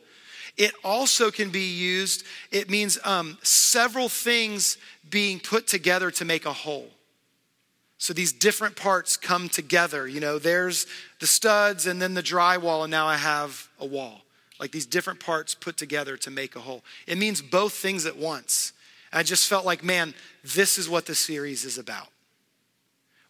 [0.55, 4.77] It also can be used, it means um, several things
[5.09, 6.89] being put together to make a whole.
[7.97, 10.07] So these different parts come together.
[10.07, 10.85] You know, there's
[11.19, 14.22] the studs and then the drywall, and now I have a wall
[14.59, 16.83] like these different parts put together to make a whole.
[17.07, 18.73] It means both things at once.
[19.11, 20.13] I just felt like, man,
[20.43, 22.07] this is what the series is about.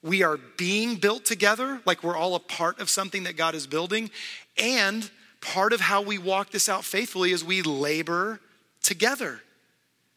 [0.02, 3.68] We are being built together, like we're all a part of something that God is
[3.68, 4.10] building.
[4.58, 5.10] And
[5.42, 8.40] part of how we walk this out faithfully is we labor
[8.82, 9.42] together,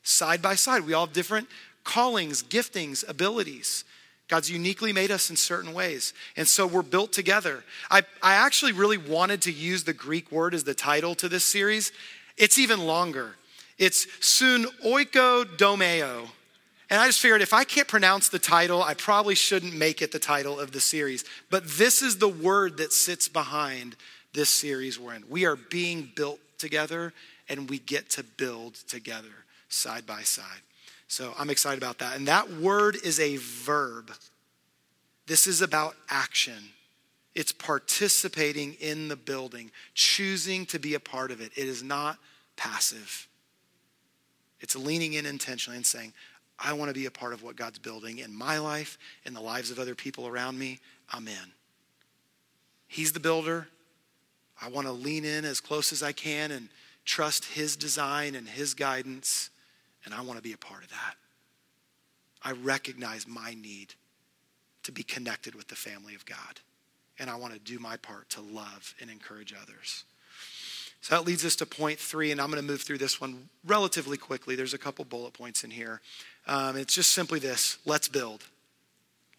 [0.02, 0.84] side by side.
[0.84, 1.48] We all have different
[1.84, 3.84] callings, giftings, abilities.
[4.28, 6.12] God's uniquely made us in certain ways.
[6.36, 7.62] And so we're built together.
[7.90, 11.44] I, I actually really wanted to use the Greek word as the title to this
[11.44, 11.92] series.
[12.36, 13.36] It's even longer.
[13.78, 16.28] It's sun oiko domeo.
[16.88, 20.12] And I just figured if I can't pronounce the title, I probably shouldn't make it
[20.12, 21.24] the title of the series.
[21.50, 23.96] But this is the word that sits behind
[24.32, 25.24] this series we're in.
[25.28, 27.12] We are being built together
[27.48, 30.62] and we get to build together side by side.
[31.08, 32.16] So I'm excited about that.
[32.16, 34.12] And that word is a verb.
[35.26, 36.70] This is about action.
[37.34, 41.52] It's participating in the building, choosing to be a part of it.
[41.54, 42.18] It is not
[42.56, 43.28] passive.
[44.60, 46.12] It's leaning in intentionally and saying,
[46.58, 49.40] I want to be a part of what God's building in my life, in the
[49.40, 50.80] lives of other people around me.
[51.12, 51.52] I'm in.
[52.88, 53.68] He's the builder.
[54.60, 56.68] I want to lean in as close as I can and
[57.04, 59.50] trust His design and His guidance.
[60.06, 61.16] And I want to be a part of that.
[62.42, 63.94] I recognize my need
[64.84, 66.60] to be connected with the family of God.
[67.18, 70.04] And I want to do my part to love and encourage others.
[71.00, 73.48] So that leads us to point three, and I'm going to move through this one
[73.64, 74.56] relatively quickly.
[74.56, 76.00] There's a couple bullet points in here.
[76.46, 78.44] Um, it's just simply this let's build.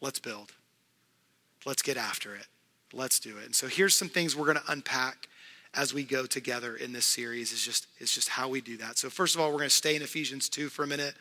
[0.01, 0.51] Let's build.
[1.65, 2.47] Let's get after it.
[2.93, 3.45] Let's do it.
[3.45, 5.27] And so here's some things we're going to unpack
[5.77, 8.97] as we go together in this series is just, is just how we do that.
[8.97, 11.13] So, first of all, we're going to stay in Ephesians 2 for a minute.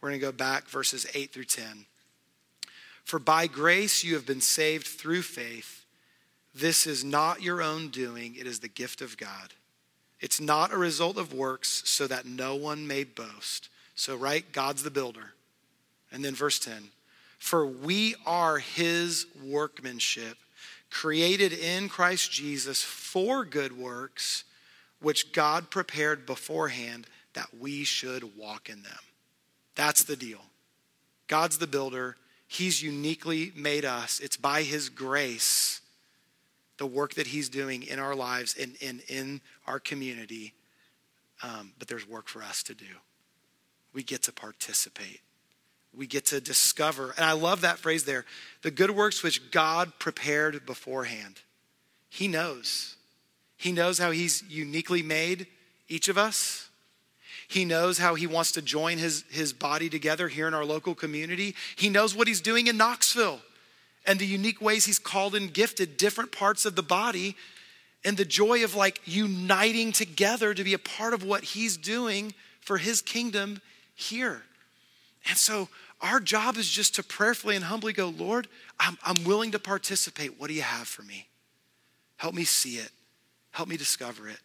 [0.00, 1.86] We're going to go back verses 8 through 10.
[3.04, 5.86] For by grace you have been saved through faith.
[6.54, 9.54] This is not your own doing, it is the gift of God.
[10.20, 13.70] It's not a result of works, so that no one may boast.
[13.94, 15.32] So, right, God's the builder.
[16.12, 16.90] And then verse 10
[17.38, 20.36] For we are his workmanship
[20.92, 24.44] created in Christ Jesus for good works,
[25.00, 28.98] which God prepared beforehand that we should walk in them.
[29.74, 30.42] That's the deal.
[31.28, 32.16] God's the builder.
[32.46, 34.20] He's uniquely made us.
[34.20, 35.80] It's by His grace,
[36.76, 38.76] the work that He's doing in our lives and,
[39.08, 40.52] in our community.
[41.42, 42.84] Um, but there's work for us to do.
[43.94, 45.22] We get to participate.
[45.96, 48.24] We get to discover, and I love that phrase there
[48.62, 51.40] the good works which God prepared beforehand.
[52.08, 52.96] He knows.
[53.56, 55.46] He knows how He's uniquely made
[55.88, 56.70] each of us.
[57.52, 60.94] He knows how he wants to join his, his body together here in our local
[60.94, 61.54] community.
[61.76, 63.40] He knows what he's doing in Knoxville
[64.06, 67.36] and the unique ways he's called and gifted different parts of the body
[68.06, 72.32] and the joy of like uniting together to be a part of what he's doing
[72.60, 73.60] for his kingdom
[73.94, 74.42] here.
[75.28, 75.68] And so
[76.00, 78.48] our job is just to prayerfully and humbly go, Lord,
[78.80, 80.40] I'm, I'm willing to participate.
[80.40, 81.28] What do you have for me?
[82.16, 82.90] Help me see it.
[83.52, 84.40] Help me discover it.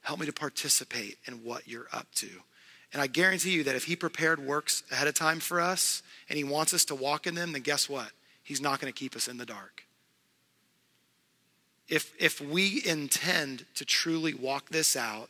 [0.00, 2.28] Help me to participate in what you're up to.
[2.92, 6.36] And I guarantee you that if He prepared works ahead of time for us and
[6.36, 8.10] He wants us to walk in them, then guess what?
[8.42, 9.84] He's not going to keep us in the dark.
[11.88, 15.28] If, if we intend to truly walk this out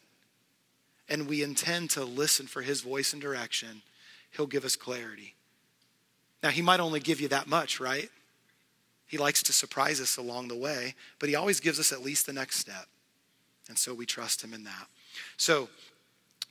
[1.09, 3.83] and we intend to listen for His voice and direction,
[4.37, 5.35] He'll give us clarity.
[6.43, 8.11] Now, He might only give you that much, right?
[9.07, 12.27] He likes to surprise us along the way, but He always gives us at least
[12.27, 12.87] the next step.
[13.69, 14.87] And so we trust him in that.
[15.37, 15.69] So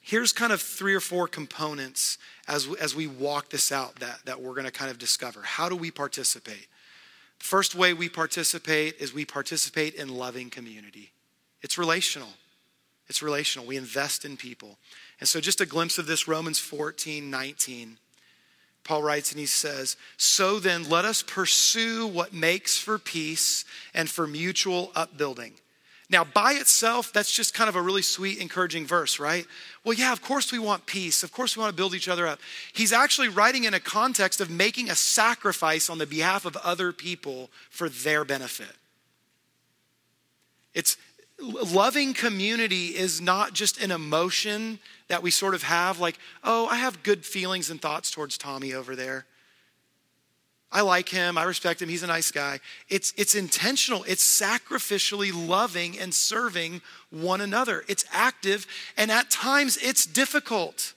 [0.02, 2.18] here's kind of three or four components
[2.48, 5.42] as, as we walk this out that, that we're going to kind of discover.
[5.44, 6.68] How do we participate?
[7.40, 11.12] The First way we participate is we participate in loving community.
[11.62, 12.30] It's relational.
[13.08, 13.68] It's relational.
[13.68, 14.78] We invest in people.
[15.24, 17.98] And so just a glimpse of this Romans 14, 19.
[18.84, 24.10] Paul writes and he says, So then let us pursue what makes for peace and
[24.10, 25.54] for mutual upbuilding.
[26.10, 29.46] Now, by itself, that's just kind of a really sweet, encouraging verse, right?
[29.86, 31.24] Well, yeah, of course we want peace.
[31.24, 32.42] Of course we want to build each other up.
[32.74, 36.92] He's actually writing in a context of making a sacrifice on the behalf of other
[36.92, 38.76] people for their benefit.
[40.74, 40.98] It's
[41.44, 46.76] loving community is not just an emotion that we sort of have, like, oh, I
[46.76, 49.26] have good feelings and thoughts towards Tommy over there.
[50.72, 52.60] I like him, I respect him, he's a nice guy.
[52.90, 57.84] It's, it's intentional, it's sacrificially loving and serving one another.
[57.88, 58.66] It's active,
[58.98, 60.94] and at times it's difficult.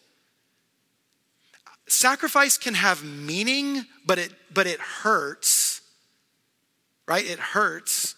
[1.86, 5.82] Sacrifice can have meaning, but it, but it hurts,
[7.06, 7.24] right?
[7.24, 8.15] It hurts.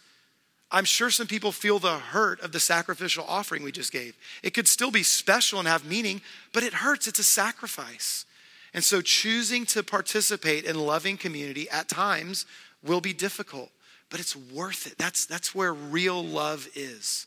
[0.71, 4.17] I'm sure some people feel the hurt of the sacrificial offering we just gave.
[4.43, 6.21] It could still be special and have meaning,
[6.53, 7.07] but it hurts.
[7.07, 8.27] It's a sacrifice.
[8.75, 12.45] And so choosing to participate in loving community at times
[12.83, 13.71] will be difficult,
[14.11, 14.99] but it's worth it.
[14.99, 17.27] That's, that's where real love is.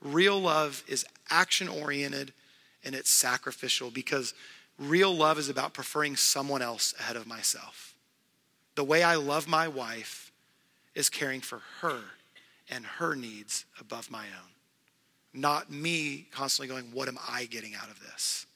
[0.00, 2.32] Real love is action oriented
[2.84, 4.34] and it's sacrificial because
[4.78, 7.96] real love is about preferring someone else ahead of myself.
[8.76, 10.30] The way I love my wife
[10.94, 12.02] is caring for her
[12.70, 14.50] and her needs above my own.
[15.40, 18.46] Not me constantly going, What am I getting out of this?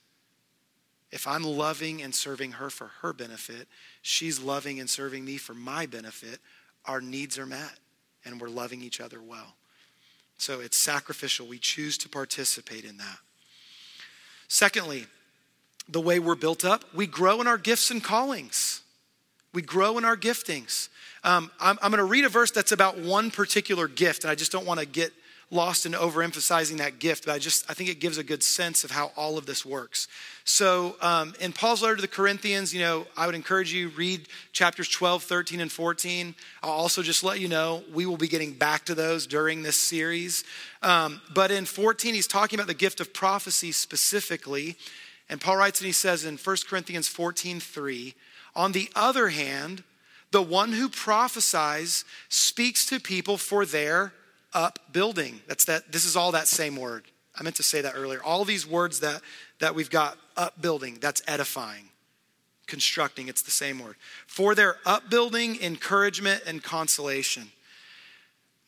[1.10, 3.68] If I'm loving and serving her for her benefit,
[4.00, 6.40] she's loving and serving me for my benefit,
[6.86, 7.78] our needs are met
[8.24, 9.54] and we're loving each other well.
[10.38, 11.46] So it's sacrificial.
[11.46, 13.18] We choose to participate in that.
[14.48, 15.06] Secondly,
[15.88, 18.82] the way we're built up, we grow in our gifts and callings.
[19.52, 20.88] We grow in our giftings.
[21.24, 24.34] Um, I'm, I'm going to read a verse that's about one particular gift, and I
[24.34, 25.12] just don't want to get
[25.52, 28.84] lost in overemphasizing that gift, but I just I think it gives a good sense
[28.84, 30.08] of how all of this works.
[30.44, 34.28] So um, in Paul's letter to the Corinthians, you know, I would encourage you read
[34.52, 36.34] chapters 12, 13, and 14.
[36.62, 39.76] I'll also just let you know we will be getting back to those during this
[39.76, 40.42] series.
[40.82, 44.76] Um, but in 14, he's talking about the gift of prophecy specifically.
[45.28, 48.14] And Paul writes and he says in 1 Corinthians 14, 3,
[48.56, 49.84] on the other hand,
[50.32, 54.12] the one who prophesies speaks to people for their
[54.52, 55.40] upbuilding.
[55.46, 57.04] That's that, this is all that same word.
[57.38, 58.22] I meant to say that earlier.
[58.22, 59.22] All these words that,
[59.60, 61.84] that we've got upbuilding, that's edifying,
[62.66, 63.96] constructing, it's the same word.
[64.26, 67.52] For their upbuilding, encouragement, and consolation.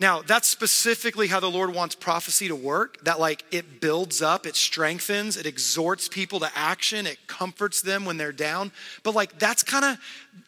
[0.00, 4.44] Now, that's specifically how the Lord wants prophecy to work that, like, it builds up,
[4.44, 8.72] it strengthens, it exhorts people to action, it comforts them when they're down.
[9.04, 9.98] But, like, that's kind of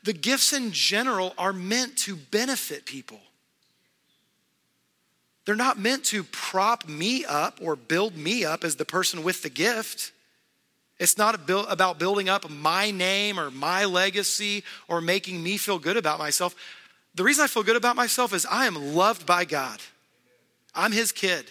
[0.03, 3.21] the gifts in general are meant to benefit people.
[5.45, 9.45] They're not meant to prop me up or build me up as the person with
[9.45, 10.11] the gift.
[10.99, 15.97] It's not about building up my name or my legacy or making me feel good
[15.97, 16.57] about myself.
[17.17, 19.81] The reason I feel good about myself is I am loved by God.
[20.75, 21.47] I'm his kid.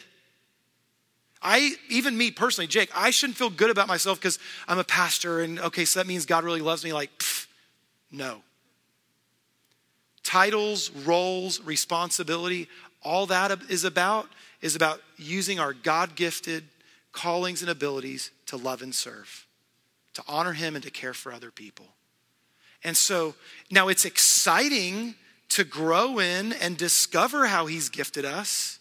[1.42, 5.42] I, even me personally, Jake, I shouldn't feel good about myself because I'm a pastor
[5.42, 6.94] and okay, so that means God really loves me.
[6.94, 7.48] Like, pff,
[8.12, 8.42] no.
[10.24, 12.68] Titles, roles, responsibility,
[13.04, 14.28] all that is about
[14.62, 16.64] is about using our God gifted
[17.12, 19.46] callings and abilities to love and serve,
[20.14, 21.88] to honor Him and to care for other people.
[22.84, 23.36] And so
[23.72, 25.16] now it's exciting
[25.50, 28.80] to grow in and discover how He's gifted us.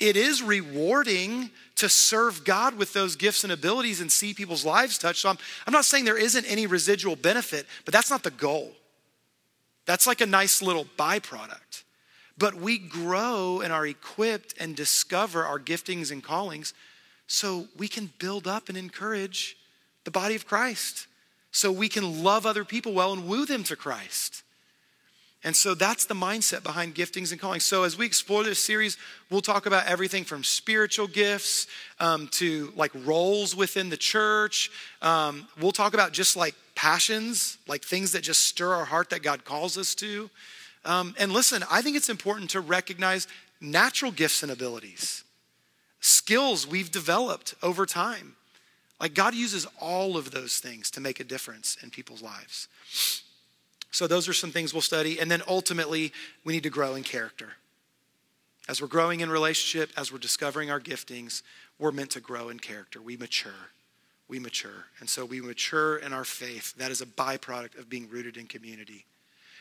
[0.00, 4.96] It is rewarding to serve God with those gifts and abilities and see people's lives
[4.98, 5.20] touched.
[5.20, 8.72] So I'm, I'm not saying there isn't any residual benefit, but that's not the goal.
[9.86, 11.82] That's like a nice little byproduct.
[12.36, 16.74] But we grow and are equipped and discover our giftings and callings
[17.26, 19.56] so we can build up and encourage
[20.04, 21.06] the body of Christ,
[21.50, 24.42] so we can love other people well and woo them to Christ.
[25.44, 27.64] And so that's the mindset behind giftings and callings.
[27.64, 28.96] So as we explore this series,
[29.30, 31.68] we'll talk about everything from spiritual gifts
[32.00, 34.70] um, to like roles within the church.
[35.00, 39.22] Um, we'll talk about just like passions, like things that just stir our heart that
[39.22, 40.28] God calls us to.
[40.84, 43.28] Um, and listen, I think it's important to recognize
[43.60, 45.22] natural gifts and abilities,
[46.00, 48.34] skills we've developed over time.
[49.00, 52.66] Like God uses all of those things to make a difference in people's lives.
[53.90, 55.18] So, those are some things we'll study.
[55.18, 56.12] And then ultimately,
[56.44, 57.52] we need to grow in character.
[58.68, 61.42] As we're growing in relationship, as we're discovering our giftings,
[61.78, 63.00] we're meant to grow in character.
[63.00, 63.52] We mature.
[64.28, 64.86] We mature.
[65.00, 66.74] And so we mature in our faith.
[66.74, 69.06] That is a byproduct of being rooted in community.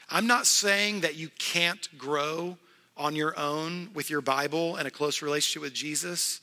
[0.10, 2.58] I'm not saying that you can't grow
[2.98, 6.42] on your own with your Bible and a close relationship with Jesus.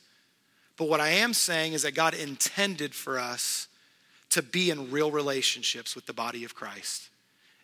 [0.77, 3.67] But what I am saying is that God intended for us
[4.29, 7.09] to be in real relationships with the body of Christ.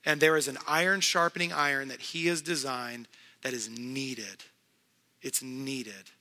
[0.06, 3.08] And there is an iron sharpening iron that He has designed
[3.42, 4.44] that is needed.
[5.22, 6.12] It's needed.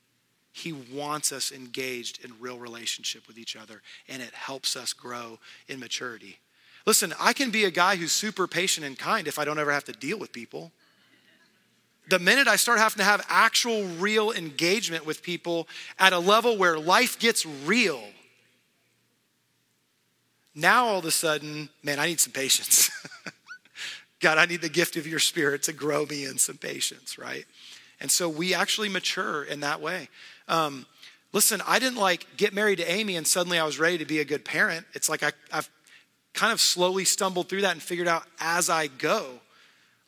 [0.53, 5.39] He wants us engaged in real relationship with each other, and it helps us grow
[5.67, 6.39] in maturity.
[6.85, 9.71] Listen, I can be a guy who's super patient and kind if I don't ever
[9.71, 10.71] have to deal with people.
[12.09, 15.67] The minute I start having to have actual, real engagement with people
[15.99, 18.01] at a level where life gets real,
[20.53, 22.89] now all of a sudden, man, I need some patience.
[24.21, 27.45] God, I need the gift of your spirit to grow me in some patience, right?
[27.99, 30.09] And so we actually mature in that way.
[30.47, 30.85] Um,
[31.33, 34.19] listen, I didn't like get married to Amy and suddenly I was ready to be
[34.19, 34.85] a good parent.
[34.93, 35.69] It's like I, I've
[36.33, 39.25] kind of slowly stumbled through that and figured out as I go.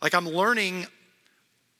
[0.02, 0.88] Like I'm learning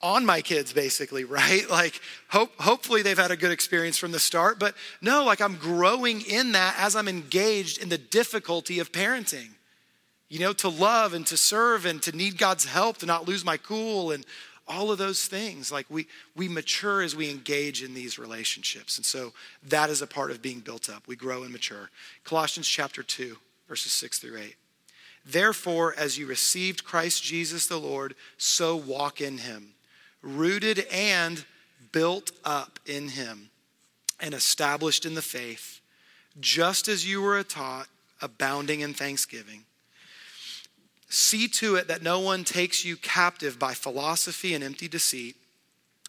[0.02, 4.18] on my kids basically right like hope, hopefully they've had a good experience from the
[4.18, 8.92] start but no like i'm growing in that as i'm engaged in the difficulty of
[8.92, 9.48] parenting
[10.28, 13.44] you know, to love and to serve and to need God's help, to not lose
[13.44, 14.24] my cool and
[14.66, 15.70] all of those things.
[15.70, 18.96] Like we we mature as we engage in these relationships.
[18.96, 19.32] And so
[19.68, 21.06] that is a part of being built up.
[21.06, 21.90] We grow and mature.
[22.24, 23.36] Colossians chapter 2,
[23.68, 24.56] verses 6 through 8.
[25.26, 29.70] Therefore, as you received Christ Jesus the Lord, so walk in him,
[30.22, 31.44] rooted and
[31.92, 33.50] built up in him,
[34.20, 35.80] and established in the faith,
[36.40, 37.88] just as you were taught,
[38.20, 39.64] abounding in thanksgiving.
[41.14, 45.36] See to it that no one takes you captive by philosophy and empty deceit,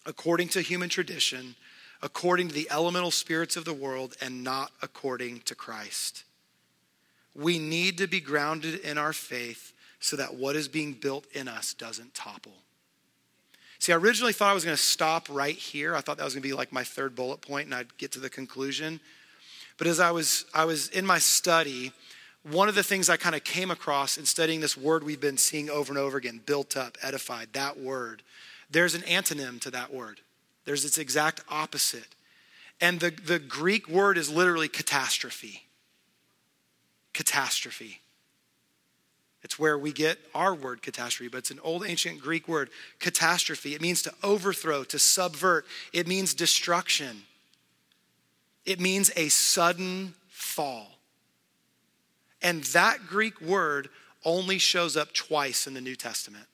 [0.04, 1.54] according to human tradition,
[2.02, 6.24] according to the elemental spirits of the world, and not according to Christ.
[7.36, 11.48] We need to be grounded in our faith so that what is being built in
[11.48, 12.56] us doesn't topple.
[13.78, 15.96] See, I originally thought I was going to stop right here.
[15.96, 18.12] I thought that was going to be like my third bullet point and I'd get
[18.14, 19.00] to the conclusion.
[19.78, 21.92] But as I was I was in my study,
[22.52, 25.38] one of the things I kind of came across in studying this word we've been
[25.38, 28.22] seeing over and over again built up, edified, that word,
[28.70, 30.22] there's an antonym to that word.
[30.66, 32.16] There's its exact opposite.
[32.80, 35.64] And the, the Greek word is literally catastrophe.
[37.14, 38.02] Catastrophe.
[39.44, 42.70] It's where we get our word catastrophe, but it's an old ancient Greek word,
[43.00, 43.76] catastrophe.
[43.76, 47.24] It means to overthrow, to subvert, it means destruction,
[48.66, 50.95] it means a sudden fall.
[52.46, 53.90] And that Greek word
[54.24, 56.46] only shows up twice in the New Testament.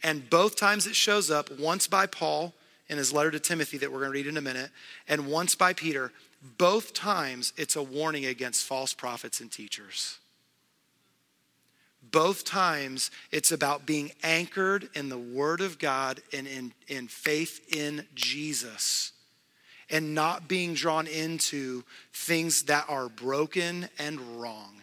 [0.00, 2.54] And both times it shows up, once by Paul
[2.88, 4.70] in his letter to Timothy that we're going to read in a minute,
[5.08, 6.12] and once by Peter,
[6.56, 10.18] both times it's a warning against false prophets and teachers.
[12.12, 17.74] Both times it's about being anchored in the Word of God and in, in faith
[17.74, 19.14] in Jesus
[19.90, 24.82] and not being drawn into things that are broken and wrong.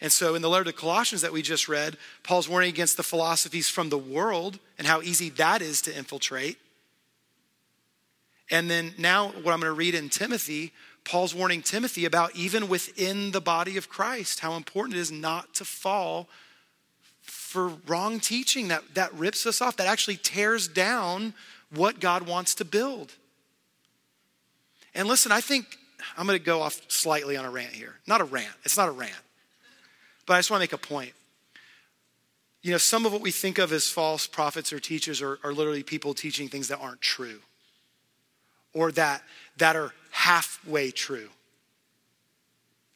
[0.00, 3.02] And so, in the letter to Colossians that we just read, Paul's warning against the
[3.02, 6.56] philosophies from the world and how easy that is to infiltrate.
[8.50, 10.72] And then now, what I'm going to read in Timothy,
[11.04, 15.54] Paul's warning Timothy about even within the body of Christ, how important it is not
[15.54, 16.28] to fall
[17.22, 21.34] for wrong teaching that, that rips us off, that actually tears down
[21.74, 23.12] what God wants to build.
[24.94, 25.78] And listen, I think
[26.16, 27.94] I'm going to go off slightly on a rant here.
[28.06, 29.12] Not a rant, it's not a rant.
[30.26, 31.12] But I just want to make a point.
[32.62, 35.52] You know, some of what we think of as false prophets or teachers are, are
[35.52, 37.40] literally people teaching things that aren't true
[38.74, 39.22] or that,
[39.56, 41.28] that are halfway true.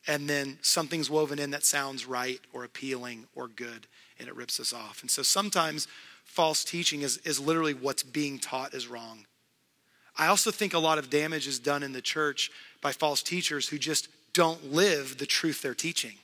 [0.07, 3.87] And then something's woven in that sounds right or appealing or good,
[4.19, 5.01] and it rips us off.
[5.03, 5.87] And so sometimes
[6.25, 9.27] false teaching is, is literally what's being taught is wrong.
[10.17, 12.51] I also think a lot of damage is done in the church
[12.81, 16.15] by false teachers who just don't live the truth they're teaching.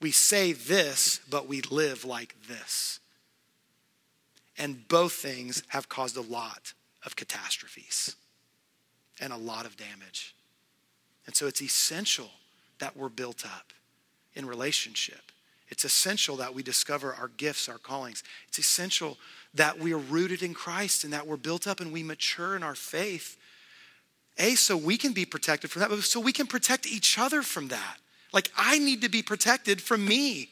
[0.00, 3.00] We say this, but we live like this.
[4.56, 6.72] And both things have caused a lot
[7.04, 8.14] of catastrophes
[9.20, 10.34] and a lot of damage.
[11.26, 12.30] And so it's essential
[12.78, 13.72] that we're built up
[14.34, 15.32] in relationship.
[15.68, 18.22] It's essential that we discover our gifts, our callings.
[18.48, 19.16] It's essential
[19.54, 22.62] that we are rooted in Christ and that we're built up and we mature in
[22.62, 23.36] our faith.
[24.38, 27.42] A, so we can be protected from that, but so we can protect each other
[27.42, 27.98] from that.
[28.32, 30.48] Like, I need to be protected from me.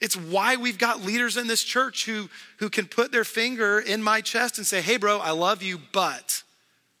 [0.00, 4.02] It's why we've got leaders in this church who, who can put their finger in
[4.02, 6.42] my chest and say, hey, bro, I love you, but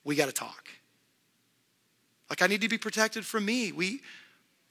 [0.04, 0.68] we got to talk.
[2.28, 3.72] Like, I need to be protected from me.
[3.72, 4.02] We,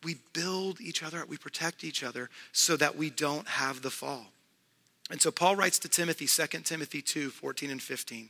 [0.03, 3.89] we build each other up, we protect each other so that we don't have the
[3.89, 4.27] fall.
[5.09, 8.29] And so Paul writes to Timothy, 2 Timothy 2 14 and 15.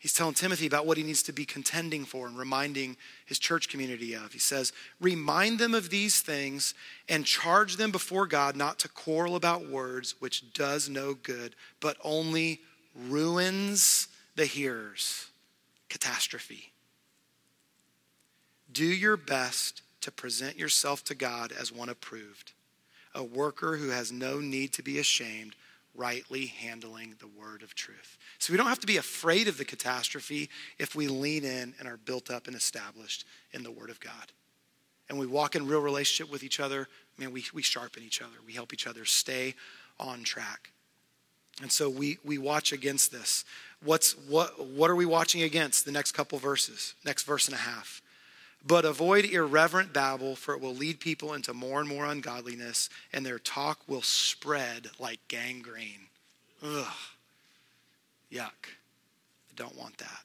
[0.00, 3.68] He's telling Timothy about what he needs to be contending for and reminding his church
[3.68, 4.32] community of.
[4.32, 6.74] He says, Remind them of these things
[7.08, 11.96] and charge them before God not to quarrel about words, which does no good, but
[12.04, 12.60] only
[12.94, 14.06] ruins
[14.36, 15.26] the hearers.
[15.88, 16.72] Catastrophe.
[18.70, 22.52] Do your best to present yourself to God as one approved,
[23.14, 25.56] a worker who has no need to be ashamed,
[25.98, 28.16] rightly handling the word of truth.
[28.38, 31.88] So we don't have to be afraid of the catastrophe if we lean in and
[31.88, 34.32] are built up and established in the word of God.
[35.08, 38.36] And we walk in real relationship with each other, man, we, we sharpen each other.
[38.46, 39.54] We help each other stay
[39.98, 40.70] on track.
[41.60, 43.44] And so we, we watch against this.
[43.82, 45.84] What's, what, what are we watching against?
[45.84, 48.00] The next couple verses, next verse and a half.
[48.66, 53.24] But avoid irreverent babble, for it will lead people into more and more ungodliness, and
[53.24, 56.08] their talk will spread like gangrene.
[56.62, 56.86] Ugh.
[58.32, 58.68] Yuck.
[58.70, 60.22] I don't want that.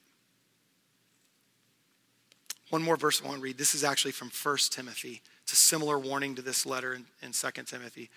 [2.70, 3.58] One more verse I want to read.
[3.58, 5.22] This is actually from 1 Timothy.
[5.44, 8.10] It's a similar warning to this letter in, in 2 Timothy.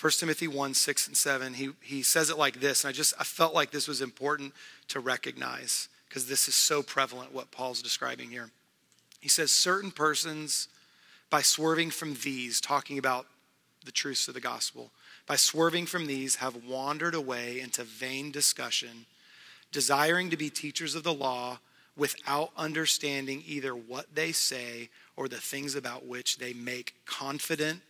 [0.00, 1.54] 1 Timothy 1, 6 and 7.
[1.54, 4.52] He, he says it like this, and I just I felt like this was important
[4.88, 8.50] to recognize because this is so prevalent what Paul's describing here.
[9.24, 10.68] He says, certain persons,
[11.30, 13.26] by swerving from these, talking about
[13.82, 14.90] the truths of the gospel,
[15.26, 19.06] by swerving from these, have wandered away into vain discussion,
[19.72, 21.58] desiring to be teachers of the law
[21.96, 27.80] without understanding either what they say or the things about which they make confident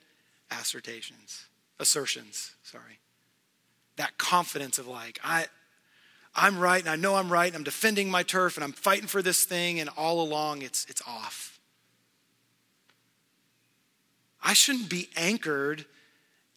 [0.53, 1.47] assertions,
[1.80, 3.01] assertions, sorry.
[3.97, 5.47] That confidence of like, I,
[6.37, 9.07] I'm right and I know I'm right and I'm defending my turf and I'm fighting
[9.07, 11.61] for this thing and all along it's, it's off.
[14.43, 15.87] I shouldn't be anchored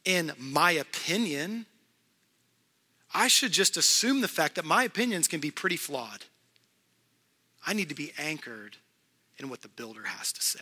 [0.03, 1.67] in my opinion.
[3.13, 6.25] I should just assume the fact that my opinions can be pretty flawed.
[7.65, 8.78] I need to be anchored
[9.38, 10.59] in what the builder has to say.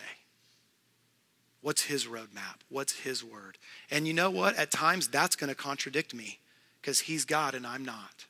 [1.61, 2.59] What's his roadmap?
[2.69, 3.57] What's his word?
[3.89, 4.55] And you know what?
[4.55, 6.39] At times that's going to contradict me
[6.81, 8.25] because he's God and I'm not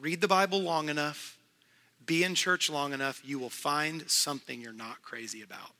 [0.00, 1.38] read the Bible long enough,
[2.04, 5.72] be in church long enough, you will find something you're not crazy about.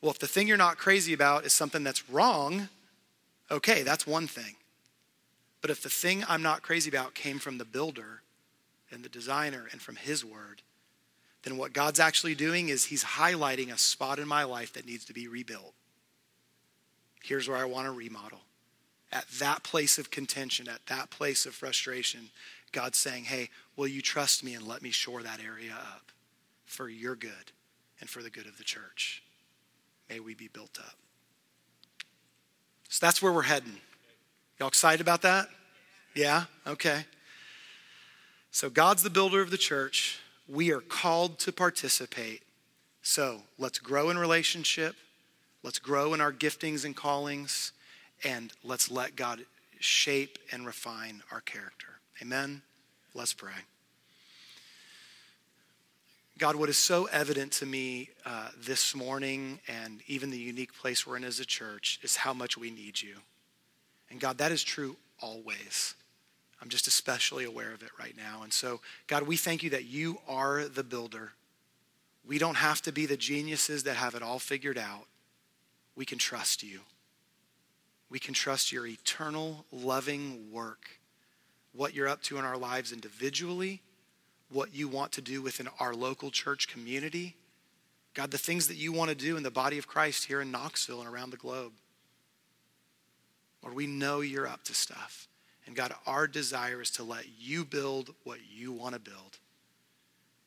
[0.00, 2.68] Well, if the thing you're not crazy about is something that's wrong,
[3.50, 4.56] okay, that's one thing.
[5.60, 8.22] But if the thing I'm not crazy about came from the builder
[8.90, 10.62] and the designer and from his word,
[11.42, 15.04] then what God's actually doing is he's highlighting a spot in my life that needs
[15.06, 15.74] to be rebuilt.
[17.22, 18.40] Here's where I want to remodel
[19.12, 22.30] at that place of contention, at that place of frustration,
[22.72, 26.12] God's saying, Hey, will you trust me and let me shore that area up
[26.66, 27.52] for your good
[28.00, 29.22] and for the good of the church?
[30.08, 30.94] May we be built up.
[32.88, 33.76] So that's where we're heading.
[34.58, 35.48] Y'all excited about that?
[36.14, 36.44] Yeah?
[36.66, 37.04] Okay.
[38.50, 40.18] So God's the builder of the church.
[40.48, 42.42] We are called to participate.
[43.02, 44.96] So let's grow in relationship.
[45.62, 47.72] Let's grow in our giftings and callings
[48.24, 49.44] and let's let God
[49.78, 51.88] shape and refine our character.
[52.20, 52.62] Amen.
[53.14, 53.52] Let's pray.
[56.38, 61.06] God, what is so evident to me uh, this morning and even the unique place
[61.06, 63.16] we're in as a church is how much we need you.
[64.10, 65.94] And God, that is true always.
[66.62, 68.42] I'm just especially aware of it right now.
[68.42, 71.32] And so, God, we thank you that you are the builder.
[72.26, 75.06] We don't have to be the geniuses that have it all figured out.
[75.94, 76.80] We can trust you.
[78.10, 80.90] We can trust your eternal, loving work,
[81.72, 83.82] what you're up to in our lives individually
[84.50, 87.36] what you want to do within our local church community.
[88.14, 90.50] God, the things that you want to do in the body of Christ here in
[90.50, 91.72] Knoxville and around the globe.
[93.62, 95.28] Lord, we know you're up to stuff.
[95.66, 99.38] And God, our desire is to let you build what you want to build.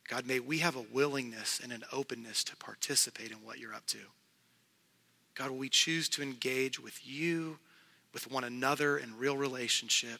[0.10, 3.86] God, may we have a willingness and an openness to participate in what you're up
[3.88, 4.00] to.
[5.36, 7.58] God, will we choose to engage with you,
[8.14, 10.20] with one another in real relationship?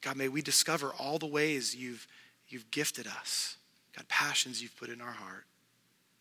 [0.00, 2.06] God, may we discover all the ways you've
[2.48, 3.56] you've gifted us.
[3.96, 5.44] God, passions you've put in our heart.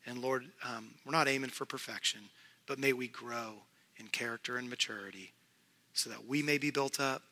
[0.06, 2.22] And Lord, um, we're not aiming for perfection,
[2.68, 3.54] but may we grow
[3.97, 5.34] in character and maturity
[5.93, 7.24] so that we may be built up.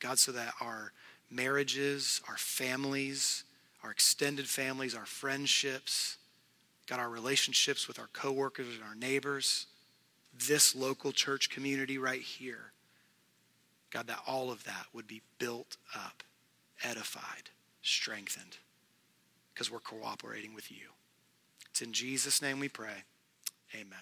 [0.00, 0.92] God, so that our
[1.30, 3.44] marriages, our families,
[3.82, 6.18] our extended families, our friendships,
[6.86, 9.66] God, our relationships with our coworkers and our neighbors,
[10.46, 12.72] this local church community right here,
[13.90, 16.22] God, that all of that would be built up,
[16.82, 17.50] edified
[17.82, 18.56] strengthened
[19.52, 20.88] because we're cooperating with you.
[21.70, 23.04] It's in Jesus' name we pray.
[23.74, 23.98] Amen.